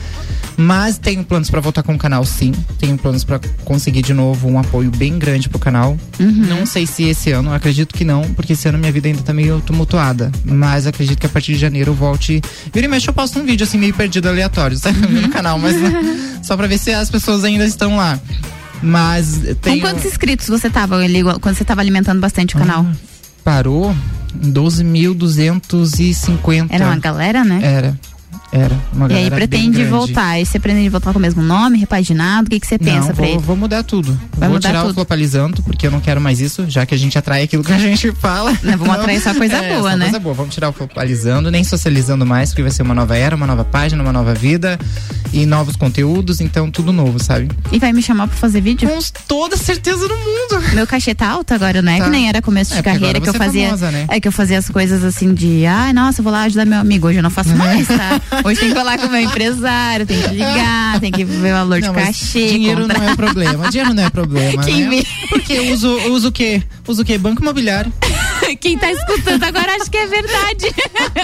Mas 0.56 0.98
tenho 0.98 1.24
planos 1.24 1.48
pra 1.50 1.60
voltar 1.60 1.82
com 1.82 1.94
o 1.94 1.98
canal, 1.98 2.24
sim. 2.24 2.52
Tenho 2.78 2.96
planos 2.98 3.24
pra 3.24 3.40
conseguir 3.64 4.02
de 4.02 4.12
novo 4.12 4.46
um 4.48 4.58
apoio 4.58 4.90
bem 4.90 5.18
grande 5.18 5.48
pro 5.48 5.58
canal. 5.58 5.96
Uhum. 6.18 6.30
Não 6.48 6.66
sei 6.66 6.86
se 6.86 7.04
esse 7.04 7.30
ano, 7.32 7.52
acredito 7.52 7.94
que 7.94 8.04
não, 8.04 8.22
porque 8.34 8.52
esse 8.52 8.68
ano 8.68 8.76
minha 8.78 8.92
vida 8.92 9.08
ainda 9.08 9.22
tá 9.22 9.32
meio 9.32 9.60
tumultuada. 9.60 10.30
Mas 10.44 10.86
acredito 10.86 11.18
que 11.18 11.26
a 11.26 11.30
partir 11.30 11.54
de 11.54 11.58
janeiro 11.58 11.90
eu 11.92 11.94
volte. 11.94 12.42
Vira 12.72 12.86
e 12.86 12.88
mexe, 12.88 13.08
eu 13.08 13.14
posto 13.14 13.38
um 13.38 13.44
vídeo 13.44 13.64
assim 13.64 13.78
meio 13.78 13.94
perdido 13.94 14.28
aleatório, 14.28 14.76
sabe? 14.76 14.98
No 15.06 15.28
canal, 15.30 15.58
mas 15.58 15.74
só 16.46 16.56
pra 16.56 16.66
ver 16.66 16.78
se 16.78 16.92
as 16.92 17.10
pessoas 17.10 17.42
ainda 17.42 17.64
estão 17.64 17.96
lá. 17.96 18.18
Mas 18.82 19.38
Com 19.38 19.54
tem. 19.54 19.80
quantos 19.80 20.04
inscritos 20.04 20.48
você 20.48 20.68
tava 20.70 20.96
ali, 20.96 21.22
quando 21.40 21.54
você 21.56 21.64
tava 21.64 21.80
alimentando 21.80 22.20
bastante 22.20 22.56
o 22.56 22.58
canal? 22.58 22.84
Parou 23.44 23.94
em 24.42 24.52
12.250. 24.52 26.66
Era 26.70 26.86
uma 26.86 26.96
galera, 26.96 27.44
né? 27.44 27.60
Era. 27.62 27.98
Era. 28.52 28.76
Uma 28.92 29.06
e 29.12 29.14
aí 29.14 29.30
pretende 29.30 29.84
voltar. 29.84 30.40
E 30.40 30.44
você 30.44 30.58
pretende 30.58 30.88
voltar 30.88 31.12
com 31.12 31.18
o 31.18 31.22
mesmo 31.22 31.40
nome, 31.42 31.78
repaginado? 31.78 32.48
O 32.48 32.50
que, 32.50 32.58
que 32.58 32.66
você 32.66 32.78
pensa 32.78 32.98
não, 33.08 33.14
pra 33.14 33.14
vou, 33.14 33.26
ele? 33.26 33.38
vou 33.38 33.56
mudar 33.56 33.82
tudo. 33.84 34.12
Vai 34.36 34.48
vou 34.48 34.56
mudar 34.56 34.68
tirar 34.70 34.80
o 34.82 34.86
tudo. 34.86 34.94
globalizando, 34.96 35.62
porque 35.62 35.86
eu 35.86 35.90
não 35.90 36.00
quero 36.00 36.20
mais 36.20 36.40
isso, 36.40 36.64
já 36.68 36.84
que 36.84 36.92
a 36.94 36.98
gente 36.98 37.16
atrai 37.16 37.42
aquilo 37.44 37.62
que 37.62 37.72
a 37.72 37.78
gente 37.78 38.10
fala. 38.12 38.50
Não, 38.62 38.76
vamos 38.76 38.94
atrair 38.94 39.20
só 39.20 39.32
coisa 39.34 39.56
É, 39.56 39.76
boa, 39.76 39.90
só 39.92 39.96
né? 39.96 40.04
Coisa 40.06 40.18
boa. 40.18 40.34
Vamos 40.34 40.52
tirar 40.54 40.68
o 40.68 40.72
globalizando, 40.72 41.50
nem 41.50 41.62
socializando 41.62 42.26
mais, 42.26 42.50
porque 42.50 42.62
vai 42.62 42.72
ser 42.72 42.82
uma 42.82 42.94
nova 42.94 43.16
era, 43.16 43.36
uma 43.36 43.46
nova 43.46 43.64
página, 43.64 44.02
uma 44.02 44.12
nova 44.12 44.34
vida 44.34 44.78
e 45.32 45.46
novos 45.46 45.76
conteúdos, 45.76 46.40
então 46.40 46.68
tudo 46.70 46.92
novo, 46.92 47.22
sabe? 47.22 47.48
E 47.70 47.78
vai 47.78 47.92
me 47.92 48.02
chamar 48.02 48.26
pra 48.26 48.36
fazer 48.36 48.60
vídeo? 48.60 48.88
Com 48.88 48.98
toda 49.28 49.56
certeza 49.56 50.08
do 50.08 50.16
mundo. 50.16 50.74
Meu 50.74 50.86
cachê 50.88 51.14
tá 51.14 51.28
alto 51.28 51.54
agora, 51.54 51.80
não 51.82 51.92
é 51.92 51.98
Tá. 51.98 52.04
que 52.04 52.10
nem 52.10 52.28
era 52.28 52.42
começo 52.42 52.72
de 52.72 52.80
É, 52.80 52.82
carreira 52.82 53.20
que 53.20 53.28
eu 53.28 53.34
é 53.34 53.38
fazia. 53.38 53.66
famosa, 53.66 53.90
né? 53.92 54.06
É 54.08 54.18
que 54.18 54.26
eu 54.26 54.32
fazia 54.32 54.58
as 54.58 54.68
coisas 54.68 55.04
assim 55.04 55.32
de, 55.32 55.64
ai, 55.66 55.92
nossa, 55.92 56.20
eu 56.20 56.24
vou 56.24 56.32
lá 56.32 56.42
ajudar 56.42 56.64
meu 56.66 56.80
amigo. 56.80 57.06
Hoje 57.06 57.18
eu 57.18 57.22
não 57.22 57.30
faço 57.30 57.50
mais, 57.54 57.86
tá? 57.86 58.20
Hoje 58.44 58.60
tem 58.60 58.68
que 58.70 58.74
falar 58.74 58.98
com 58.98 59.06
o 59.06 59.10
meu 59.10 59.20
empresário, 59.20 60.06
tem 60.06 60.20
que 60.20 60.28
ligar, 60.28 61.00
tem 61.00 61.12
que 61.12 61.24
ver 61.24 61.52
o 61.52 61.56
valor 61.56 61.80
Não, 61.80 61.92
de 61.92 61.94
cachê. 61.94 62.46
dinheiro 62.48 62.82
comprar. 62.82 62.98
não 62.98 63.08
é 63.08 63.12
o 63.12 63.16
problema. 63.16 63.68
Dinheiro 63.70 63.94
não 63.94 64.02
é 64.04 64.10
problema. 64.10 64.62
Quem 64.64 64.84
né? 64.84 64.90
vê? 64.90 65.06
Porque 65.28 65.52
eu 65.52 65.72
uso, 65.72 65.88
uso 66.10 66.28
o 66.28 66.32
quê? 66.32 66.62
Uso 66.86 67.02
o 67.02 67.04
quê? 67.04 67.18
Banco 67.18 67.42
imobiliário. 67.42 67.92
Quem 68.56 68.76
tá 68.78 68.90
escutando 68.92 69.42
agora 69.44 69.74
acha 69.76 69.90
que 69.90 69.96
é 69.96 70.06
verdade. 70.06 70.74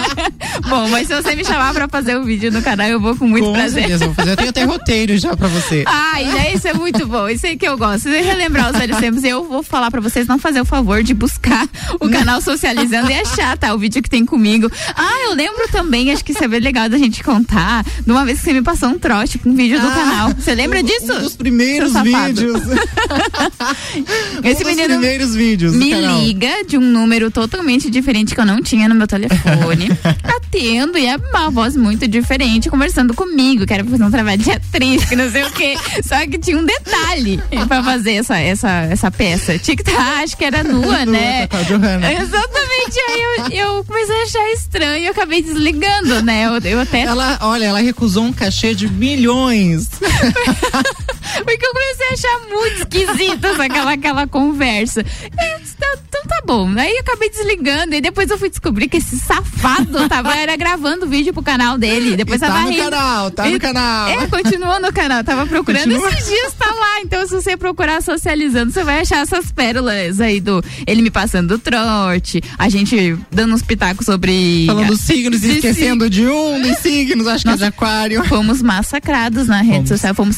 Bom, 0.69 0.87
mas 0.89 1.07
se 1.07 1.15
você 1.21 1.35
me 1.35 1.43
chamar 1.45 1.73
pra 1.73 1.87
fazer 1.87 2.17
um 2.17 2.23
vídeo 2.23 2.51
no 2.51 2.61
canal, 2.61 2.87
eu 2.87 2.99
vou 2.99 3.15
com 3.15 3.27
muito 3.27 3.45
Com 3.45 3.53
prazer. 3.53 3.81
certeza, 3.83 4.05
vou 4.05 4.13
fazer. 4.15 4.31
Eu 4.31 4.37
tenho 4.37 4.49
até 4.49 4.63
roteiro 4.63 5.17
já 5.17 5.35
pra 5.35 5.47
você. 5.47 5.83
Ai, 5.87 6.25
né? 6.25 6.53
Isso 6.53 6.67
é 6.67 6.73
muito 6.73 7.05
bom. 7.07 7.27
Isso 7.29 7.45
aí 7.45 7.57
que 7.57 7.67
eu 7.67 7.77
gosto. 7.77 8.03
Se 8.03 8.21
relembrar 8.21 8.71
os 8.71 8.77
velhos 8.77 8.97
tempos, 8.97 9.23
eu 9.23 9.43
vou 9.47 9.63
falar 9.63 9.89
pra 9.91 10.01
vocês 10.01 10.27
não 10.27 10.37
fazer 10.39 10.61
o 10.61 10.65
favor 10.65 11.03
de 11.03 11.13
buscar 11.13 11.67
o 11.99 12.09
canal 12.09 12.41
Socializando 12.41 13.09
e 13.11 13.13
achar, 13.19 13.57
tá? 13.57 13.73
O 13.73 13.77
vídeo 13.77 14.01
que 14.01 14.09
tem 14.09 14.25
comigo. 14.25 14.69
Ah, 14.95 15.25
eu 15.29 15.33
lembro 15.33 15.67
também, 15.71 16.11
acho 16.11 16.23
que 16.23 16.31
isso 16.31 16.43
é 16.43 16.47
bem 16.47 16.59
legal 16.59 16.87
da 16.89 16.97
gente 16.97 17.23
contar, 17.23 17.83
de 18.05 18.11
uma 18.11 18.25
vez 18.25 18.39
que 18.39 18.45
você 18.45 18.53
me 18.53 18.61
passou 18.61 18.89
um 18.89 18.99
trote 18.99 19.37
com 19.37 19.49
um 19.49 19.55
vídeo 19.55 19.79
do 19.79 19.87
Ah, 19.87 19.91
canal. 19.91 20.33
Você 20.33 20.53
lembra 20.55 20.79
um- 20.79 20.83
disso? 20.83 21.13
Um 21.13 21.19
dos 21.21 21.35
primeiros 21.35 21.93
vídeos. 21.93 22.61
Esse 24.43 24.63
um 24.63 24.65
dos 24.67 24.75
menino 24.75 24.87
primeiros 24.99 25.35
vídeos 25.35 25.73
do 25.73 25.79
me 25.79 25.89
canal. 25.91 26.19
liga 26.19 26.63
de 26.67 26.77
um 26.77 26.81
número 26.81 27.16
totalmente 27.31 27.89
diferente 27.89 28.33
que 28.33 28.41
eu 28.41 28.45
não 28.45 28.61
tinha 28.61 28.87
no 28.87 28.95
meu 28.95 29.07
telefone. 29.07 29.89
atendo 30.47 30.97
e 30.97 31.05
é 31.05 31.17
uma 31.17 31.49
voz 31.49 31.75
muito 31.75 32.07
diferente 32.07 32.69
conversando 32.69 33.13
comigo, 33.13 33.65
que 33.65 33.73
era 33.73 33.83
pra 33.83 33.91
fazer 33.91 34.03
um 34.03 34.11
trabalho 34.11 34.41
de 34.41 34.51
atriz, 34.51 35.05
que 35.05 35.15
não 35.15 35.29
sei 35.29 35.43
o 35.43 35.51
quê. 35.51 35.75
Só 36.03 36.15
que 36.25 36.37
tinha 36.37 36.57
um 36.57 36.65
detalhe 36.65 37.41
pra 37.67 37.83
fazer 37.83 38.13
essa, 38.13 38.37
essa, 38.37 38.69
essa 38.89 39.11
peça. 39.11 39.57
Tinha 39.59 39.75
que 39.75 39.83
estar, 39.83 40.23
acho 40.23 40.37
que 40.37 40.45
era 40.45 40.63
nua, 40.63 41.05
né? 41.05 41.47
Johanna. 41.67 42.13
Exatamente. 42.13 42.99
Aí 43.09 43.21
eu, 43.21 43.75
eu 43.75 43.83
comecei 43.83 44.15
a 44.15 44.23
achar 44.23 44.51
estranho 44.53 45.03
e 45.03 45.07
acabei 45.07 45.41
desligando, 45.41 46.21
né? 46.21 46.45
Eu, 46.45 46.71
eu 46.71 46.79
até. 46.79 47.01
Ela, 47.01 47.37
olha, 47.41 47.65
ela 47.65 47.79
recusou 47.79 48.23
um 48.23 48.33
cachê 48.33 48.73
de 48.73 48.87
milhões. 48.87 49.89
Porque 51.43 51.65
eu 51.65 51.71
comecei 51.73 52.07
a 52.07 52.13
achar 52.13 52.39
muito 52.49 52.77
esquisita 52.79 53.63
aquela, 53.63 53.91
aquela 53.93 54.27
conversa. 54.27 55.01
E 55.01 55.53
eu 55.53 55.59
disse, 55.59 55.75
"Tá- 55.77 55.97
então 56.07 56.21
tá 56.27 56.41
bom. 56.45 56.69
Aí 56.77 56.93
eu 56.93 56.99
acabei 57.01 57.29
desligando 57.29 57.93
e 57.95 58.01
depois 58.01 58.29
eu 58.29 58.37
fui 58.37 58.49
descobrir 58.49 58.87
que 58.87 58.97
esse 58.97 59.17
safado 59.19 60.07
tava 60.09 60.35
era 60.35 60.55
gravando 60.55 61.07
vídeo 61.07 61.33
pro 61.33 61.43
canal 61.43 61.77
dele. 61.77 62.15
Depois 62.15 62.37
E 62.41 62.45
tá 62.45 62.47
tava 62.47 62.61
no 62.61 62.69
rindo. 62.69 62.83
canal, 62.83 63.31
tá 63.31 63.43
no 63.45 63.55
E- 63.55 63.59
canal. 63.59 64.07
É, 64.09 64.27
continuou 64.27 64.79
no 64.79 64.91
canal. 64.93 65.23
Tava 65.23 65.45
procurando 65.45 65.83
Continua. 65.89 66.09
esses 66.09 66.27
dias, 66.27 66.53
tá 66.53 66.65
lá. 66.73 67.01
Então 67.01 67.25
se 67.27 67.33
você 67.33 67.55
procurar 67.57 68.01
socializando, 68.01 68.71
você 68.71 68.83
vai 68.83 69.01
achar 69.01 69.17
essas 69.21 69.51
pérolas 69.51 70.19
aí 70.19 70.39
do 70.39 70.63
ele 70.85 71.01
me 71.01 71.09
passando 71.11 71.51
o 71.55 71.59
trote, 71.59 72.41
a 72.57 72.69
gente 72.69 73.17
dando 73.31 73.53
uns 73.53 73.61
pitacos 73.61 74.05
sobre 74.05 74.65
Falando 74.65 74.87
dos 74.87 75.01
signos 75.01 75.43
e 75.43 75.55
esquecendo 75.57 76.09
de 76.09 76.25
um 76.27 76.61
dos 76.61 76.77
signos, 76.79 77.27
acho 77.27 77.43
que 77.43 77.49
é 77.49 77.55
de 77.57 77.63
aquário. 77.65 78.23
Fomos 78.25 78.61
massacrados 78.61 79.47
na 79.47 79.57
rede 79.61 79.75
Fomos. 79.75 79.89
social, 79.89 80.15
fomos 80.15 80.37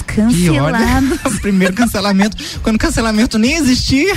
olha, 0.59 0.77
cancelados. 0.79 1.19
o 1.37 1.41
primeiro 1.41 1.73
cancelamento, 1.73 2.37
quando 2.63 2.77
cancelamento 2.77 3.37
nem 3.37 3.53
existia. 3.53 4.13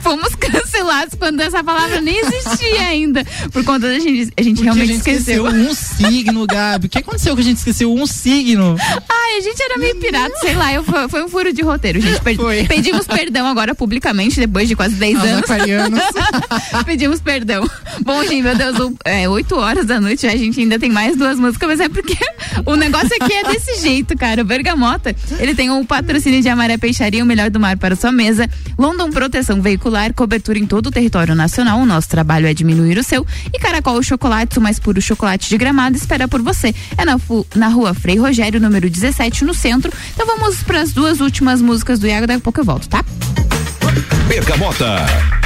Fomos 0.00 0.34
cancelados 0.34 1.14
quando 1.18 1.40
essa 1.40 1.62
palavra 1.62 2.00
nem 2.00 2.18
existia 2.18 2.82
ainda. 2.82 3.24
Por 3.52 3.64
conta 3.64 3.88
da 3.88 3.98
gente. 3.98 4.32
A 4.36 4.42
gente 4.42 4.54
Porque 4.56 4.62
realmente 4.64 4.90
a 4.90 4.92
gente 4.94 4.98
esqueceu. 4.98 5.46
esqueceu 5.46 5.70
um 5.70 5.74
signo, 5.74 6.46
Gabi. 6.46 6.86
O 6.86 6.90
que 6.90 6.98
aconteceu 6.98 7.34
que 7.34 7.40
a 7.42 7.44
gente 7.44 7.58
esqueceu 7.58 7.92
um 7.92 8.06
signo? 8.06 8.76
Ai, 8.80 9.38
a 9.38 9.40
gente 9.40 9.62
era 9.62 9.78
meio 9.78 9.96
pirata, 9.96 10.34
sei 10.40 10.54
lá. 10.54 10.72
Eu, 10.72 10.84
foi, 10.84 11.22
um 11.24 11.28
furo 11.28 11.52
de 11.52 11.62
roteiro, 11.62 12.00
gente. 12.00 12.20
Per- 12.20 12.36
Foi. 12.36 12.64
Pedimos 12.64 13.06
perdão 13.06 13.46
agora 13.46 13.74
publicamente, 13.74 14.38
depois 14.38 14.68
de 14.68 14.76
quase 14.76 14.94
10 14.94 15.16
Aos 15.18 15.24
anos. 15.28 15.42
aquarianos. 15.44 16.00
Pedimos 16.84 17.20
perdão. 17.20 17.68
Bom, 18.02 18.22
gente, 18.22 18.42
meu 18.42 18.54
Deus, 18.56 18.76
é 19.04 19.28
8 19.28 19.56
horas 19.56 19.86
da 19.86 20.00
noite, 20.00 20.26
a 20.26 20.36
gente 20.36 20.60
ainda 20.60 20.78
tem 20.78 20.90
mais 20.90 21.16
duas 21.16 21.38
músicas, 21.38 21.68
mas 21.68 21.80
é 21.80 21.88
porque 21.88 22.16
o 22.64 22.76
negócio 22.76 23.10
aqui 23.20 23.32
é 23.32 23.44
desse 23.44 23.80
jeito, 23.80 24.16
cara. 24.16 24.42
O 24.42 24.44
Bergamota, 24.44 25.14
ele 25.38 25.54
tem 25.54 25.70
o 25.70 25.84
patrocínio 26.02 26.42
de 26.42 26.48
Amaré 26.50 26.76
Peixaria, 26.76 27.22
o 27.22 27.26
melhor 27.26 27.48
do 27.48 27.58
mar 27.58 27.78
para 27.78 27.96
sua 27.96 28.12
mesa. 28.12 28.48
London 28.78 29.10
Proteção 29.10 29.62
Veicular, 29.62 30.12
cobertura 30.12 30.58
em 30.58 30.66
todo 30.66 30.88
o 30.88 30.90
território 30.90 31.34
nacional. 31.34 31.78
O 31.80 31.86
nosso 31.86 32.08
trabalho 32.08 32.46
é 32.46 32.52
diminuir 32.52 32.98
o 32.98 33.02
seu. 33.02 33.26
E 33.52 33.58
Caracol 33.58 34.02
Chocolates, 34.02 34.58
o 34.58 34.60
mais 34.60 34.78
puro 34.78 35.00
chocolate 35.00 35.48
de 35.48 35.56
gramado, 35.56 35.96
espera 35.96 36.28
por 36.28 36.42
você. 36.42 36.74
É 36.98 37.04
na, 37.04 37.18
na 37.54 37.68
rua 37.68 37.94
Frei 37.94 38.18
Rogério, 38.18 38.60
número 38.60 38.90
17, 38.90 39.44
no 39.44 39.54
centro. 39.54 39.90
Então 40.12 40.26
vamos 40.26 40.62
para 40.62 40.82
as 40.82 40.92
duas 40.92 41.20
últimas 41.20 41.62
músicas 41.62 41.98
do 41.98 42.06
Iago, 42.06 42.26
daqui 42.26 42.40
a 42.40 42.42
pouco 42.42 42.60
eu 42.60 42.64
volto, 42.64 42.88
tá? 42.88 43.02
Bergamota. 44.28 45.45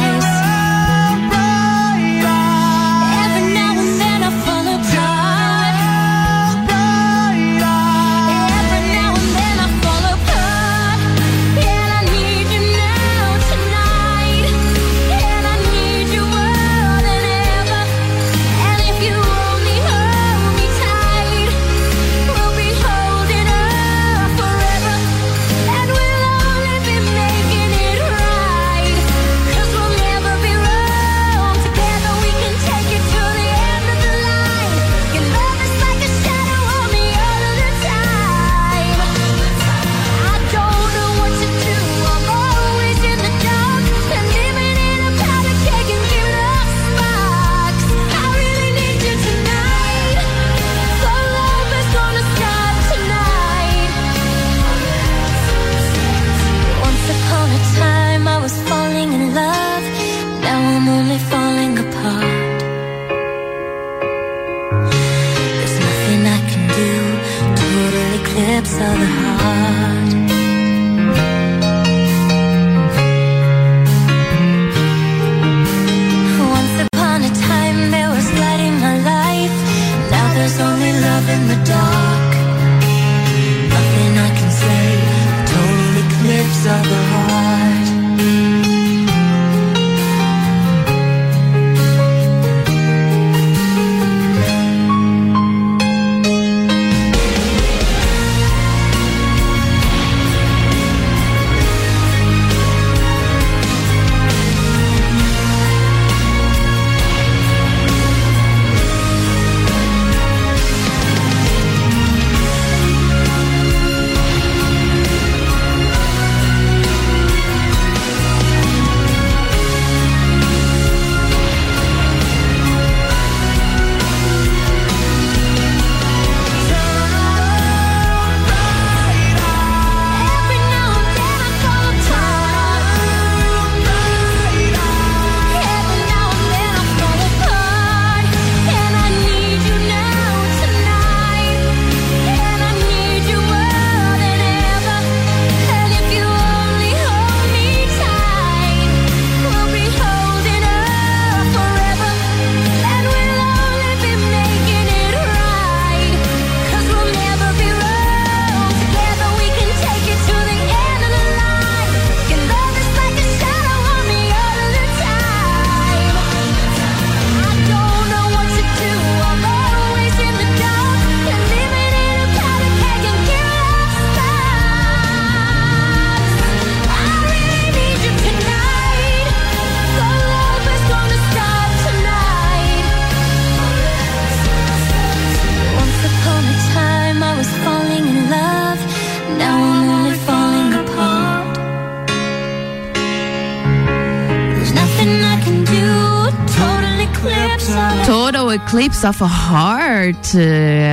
Eclipse 199.01 199.07
of 199.07 199.23
Heart. 199.23 200.35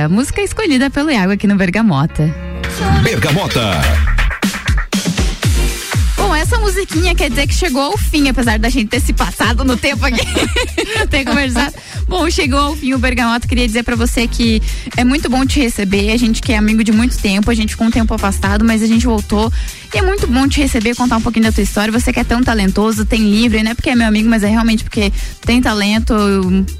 A 0.03 0.09
música 0.09 0.41
escolhida 0.41 0.89
pelo 0.89 1.11
Iago 1.11 1.33
aqui 1.33 1.45
no 1.45 1.55
Bergamota. 1.55 2.33
Bergamota. 3.03 3.61
Bom, 6.17 6.33
essa 6.33 6.57
musiquinha 6.57 7.13
quer 7.13 7.29
dizer 7.29 7.45
que 7.45 7.53
chegou 7.53 7.83
ao 7.83 7.97
fim, 7.97 8.27
apesar 8.27 8.57
da 8.57 8.67
gente 8.67 8.87
ter 8.87 8.99
se 8.99 9.13
passado 9.13 9.63
no 9.63 9.77
tempo 9.77 10.03
aqui, 10.03 10.25
ter 11.09 11.23
conversado. 11.23 11.75
Bom, 12.07 12.27
chegou 12.31 12.59
ao 12.59 12.75
fim 12.75 12.93
o 12.93 12.97
Bergamota. 12.97 13.47
Queria 13.47 13.67
dizer 13.67 13.83
pra 13.83 13.95
você 13.95 14.27
que 14.27 14.59
é 14.97 15.03
muito 15.03 15.29
bom 15.29 15.45
te 15.45 15.59
receber. 15.59 16.11
A 16.11 16.17
gente 16.17 16.41
que 16.41 16.51
é 16.51 16.57
amigo 16.57 16.83
de 16.83 16.91
muito 16.91 17.15
tempo, 17.15 17.51
a 17.51 17.53
gente 17.53 17.73
ficou 17.73 17.85
um 17.85 17.91
tempo 17.91 18.11
afastado, 18.11 18.65
mas 18.65 18.81
a 18.81 18.87
gente 18.87 19.05
voltou. 19.05 19.51
E 19.93 19.97
é 19.97 20.01
muito 20.01 20.27
bom 20.27 20.47
te 20.47 20.59
receber, 20.59 20.95
contar 20.95 21.17
um 21.17 21.21
pouquinho 21.21 21.45
da 21.45 21.51
tua 21.51 21.63
história. 21.63 21.91
Você 21.91 22.13
que 22.13 22.19
é 22.19 22.23
tão 22.23 22.43
talentoso, 22.43 23.05
tem 23.05 23.21
livro, 23.21 23.61
não 23.63 23.71
é 23.71 23.73
porque 23.73 23.89
é 23.89 23.95
meu 23.95 24.07
amigo, 24.07 24.29
mas 24.29 24.43
é 24.43 24.47
realmente 24.47 24.83
porque 24.83 25.11
tem 25.41 25.61
talento, 25.61 26.13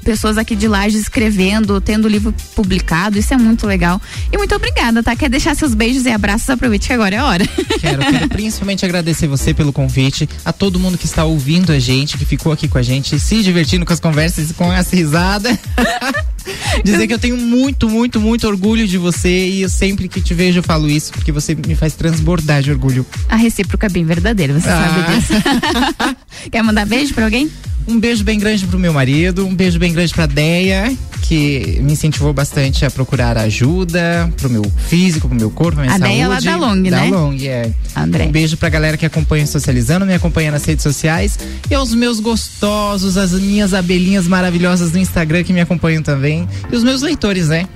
pessoas 0.04 0.38
aqui 0.38 0.54
de 0.54 0.68
Lages 0.68 1.00
escrevendo, 1.02 1.80
tendo 1.80 2.08
livro 2.08 2.32
publicado. 2.54 3.18
Isso 3.18 3.34
é 3.34 3.36
muito 3.36 3.66
legal. 3.66 4.00
E 4.32 4.38
muito 4.38 4.54
obrigada, 4.54 5.02
tá? 5.02 5.16
Quer 5.16 5.28
deixar 5.28 5.56
seus 5.56 5.74
beijos 5.74 6.06
e 6.06 6.10
abraços? 6.10 6.48
Aproveite 6.50 6.86
que 6.86 6.92
agora 6.92 7.16
é 7.16 7.18
a 7.18 7.26
hora. 7.26 7.46
Quero, 7.80 7.98
quero 7.98 8.28
principalmente 8.30 8.84
agradecer 8.84 9.26
você 9.26 9.52
pelo 9.52 9.72
convite, 9.72 10.28
a 10.44 10.52
todo 10.52 10.78
mundo 10.78 10.96
que 10.96 11.06
está 11.06 11.24
ouvindo 11.24 11.72
a 11.72 11.78
gente, 11.78 12.16
que 12.16 12.24
ficou 12.24 12.52
aqui 12.52 12.68
com 12.68 12.78
a 12.78 12.82
gente, 12.82 13.18
se 13.18 13.42
divertindo 13.42 13.84
com 13.84 13.92
as 13.92 14.00
conversas 14.00 14.50
e 14.50 14.54
com 14.54 14.72
essa 14.72 14.94
risada. 14.94 15.58
Dizer 16.84 17.06
que 17.06 17.14
eu 17.14 17.18
tenho 17.18 17.36
muito, 17.36 17.88
muito, 17.88 18.20
muito 18.20 18.46
orgulho 18.46 18.86
de 18.86 18.96
você 18.98 19.48
e 19.48 19.62
eu 19.62 19.68
sempre 19.68 20.08
que 20.08 20.20
te 20.20 20.32
vejo 20.34 20.58
eu 20.60 20.62
falo 20.62 20.88
isso, 20.88 21.12
porque 21.12 21.30
você 21.32 21.54
me 21.54 21.74
faz 21.74 21.94
transbordar 21.94 22.62
de 22.62 22.70
orgulho. 22.70 23.04
A 23.28 23.36
recíproca 23.36 23.86
é 23.86 23.90
bem 23.90 24.04
verdadeira, 24.04 24.52
você 24.58 24.68
Ah. 24.68 24.88
sabe 24.88 25.16
disso. 25.16 26.16
Quer 26.50 26.62
mandar 26.62 26.86
beijo 26.86 27.12
pra 27.14 27.24
alguém? 27.24 27.50
Um 27.88 27.98
beijo 27.98 28.22
bem 28.24 28.38
grande 28.38 28.66
pro 28.66 28.78
meu 28.78 28.92
marido, 28.92 29.46
um 29.46 29.54
beijo 29.54 29.78
bem 29.78 29.92
grande 29.92 30.12
pra 30.12 30.26
Deia, 30.26 30.92
que 31.22 31.78
me 31.82 31.92
incentivou 31.92 32.32
bastante 32.32 32.84
a 32.84 32.90
procurar 32.90 33.36
ajuda 33.38 34.32
pro 34.36 34.48
meu 34.48 34.62
físico, 34.88 35.28
pro 35.28 35.36
meu 35.36 35.50
corpo, 35.50 35.74
pra 35.74 35.84
minha 35.84 35.96
A 35.96 35.98
saúde. 35.98 36.20
É 36.20 36.28
lá 36.28 36.40
da 36.40 36.56
Long, 36.56 36.82
da 36.82 36.90
né? 36.90 37.10
Long, 37.10 37.36
é. 37.40 37.70
André. 37.96 38.24
Um 38.24 38.30
beijo 38.30 38.56
pra 38.56 38.68
galera 38.68 38.96
que 38.96 39.06
acompanha 39.06 39.46
Socializando, 39.46 40.06
me 40.06 40.14
acompanha 40.14 40.50
nas 40.50 40.64
redes 40.64 40.82
sociais 40.82 41.38
e 41.70 41.74
aos 41.74 41.94
meus 41.94 42.20
gostosos, 42.20 43.16
as 43.16 43.32
minhas 43.32 43.74
abelhinhas 43.74 44.26
maravilhosas 44.26 44.90
do 44.90 44.98
Instagram 44.98 45.42
que 45.42 45.52
me 45.52 45.60
acompanham 45.60 46.02
também 46.02 46.48
e 46.70 46.76
os 46.76 46.84
meus 46.84 47.02
leitores, 47.02 47.48
né? 47.48 47.68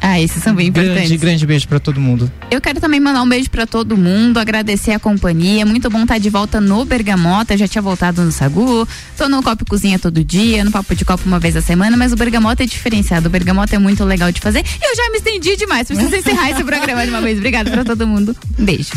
Ah, 0.00 0.20
esses 0.20 0.42
são 0.42 0.54
bem 0.54 0.70
Grande, 0.70 0.90
importantes. 0.90 1.20
grande 1.20 1.46
beijo 1.46 1.68
pra 1.68 1.78
todo 1.80 2.00
mundo. 2.00 2.30
Eu 2.50 2.60
quero 2.60 2.80
também 2.80 3.00
mandar 3.00 3.22
um 3.22 3.28
beijo 3.28 3.50
pra 3.50 3.66
todo 3.66 3.96
mundo, 3.96 4.38
agradecer 4.38 4.92
a 4.92 4.98
companhia. 4.98 5.64
Muito 5.66 5.88
bom 5.90 6.02
estar 6.02 6.18
de 6.18 6.30
volta 6.30 6.60
no 6.60 6.84
Bergamota. 6.84 7.56
Já 7.56 7.66
tinha 7.68 7.82
voltado 7.82 8.22
no 8.22 8.32
Sagu. 8.32 8.86
Tô 9.16 9.28
no 9.28 9.42
Copo 9.42 9.64
e 9.64 9.66
Cozinha 9.66 9.98
todo 9.98 10.22
dia, 10.22 10.64
no 10.64 10.70
Papo 10.70 10.94
de 10.94 11.04
Copo 11.04 11.24
uma 11.26 11.38
vez 11.38 11.56
a 11.56 11.60
semana, 11.62 11.96
mas 11.96 12.12
o 12.12 12.16
Bergamota 12.16 12.62
é 12.62 12.66
diferenciado. 12.66 13.26
O 13.28 13.30
Bergamota 13.30 13.76
é 13.76 13.78
muito 13.78 14.04
legal 14.04 14.30
de 14.32 14.40
fazer. 14.40 14.64
Eu 14.82 14.96
já 14.96 15.10
me 15.10 15.18
estendi 15.18 15.56
demais. 15.56 15.86
Preciso 15.86 16.14
encerrar 16.14 16.50
esse 16.50 16.64
programa 16.64 17.04
de 17.04 17.10
uma 17.10 17.20
vez. 17.20 17.38
Obrigada 17.38 17.70
pra 17.70 17.84
todo 17.84 18.06
mundo. 18.06 18.36
Um 18.58 18.64
beijo. 18.64 18.90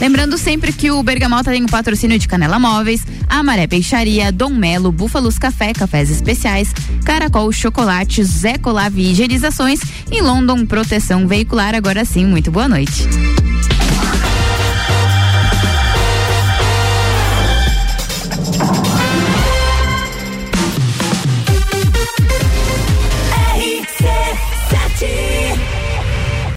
Lembrando 0.00 0.36
sempre 0.36 0.72
que 0.72 0.90
o 0.90 1.00
Bergamota 1.02 1.52
tem 1.52 1.62
o 1.64 1.68
patrocínio 1.68 2.18
de 2.18 2.26
Canela 2.26 2.58
Móveis, 2.58 3.02
Amaré 3.28 3.68
Peixaria, 3.68 4.32
Dom 4.32 4.50
Melo, 4.50 4.90
Búfalos 4.90 5.38
Café, 5.38 5.72
Cafés 5.72 6.10
Especiais, 6.10 6.72
Caracol 7.04 7.52
Chocolates, 7.52 7.91
Zé 8.22 8.58
Colave 8.58 9.10
Higienizações 9.10 9.80
e 10.10 10.20
London 10.22 10.64
Proteção 10.64 11.26
Veicular. 11.26 11.74
Agora 11.74 12.04
sim, 12.04 12.24
muito 12.24 12.50
boa 12.50 12.68
noite. 12.68 13.06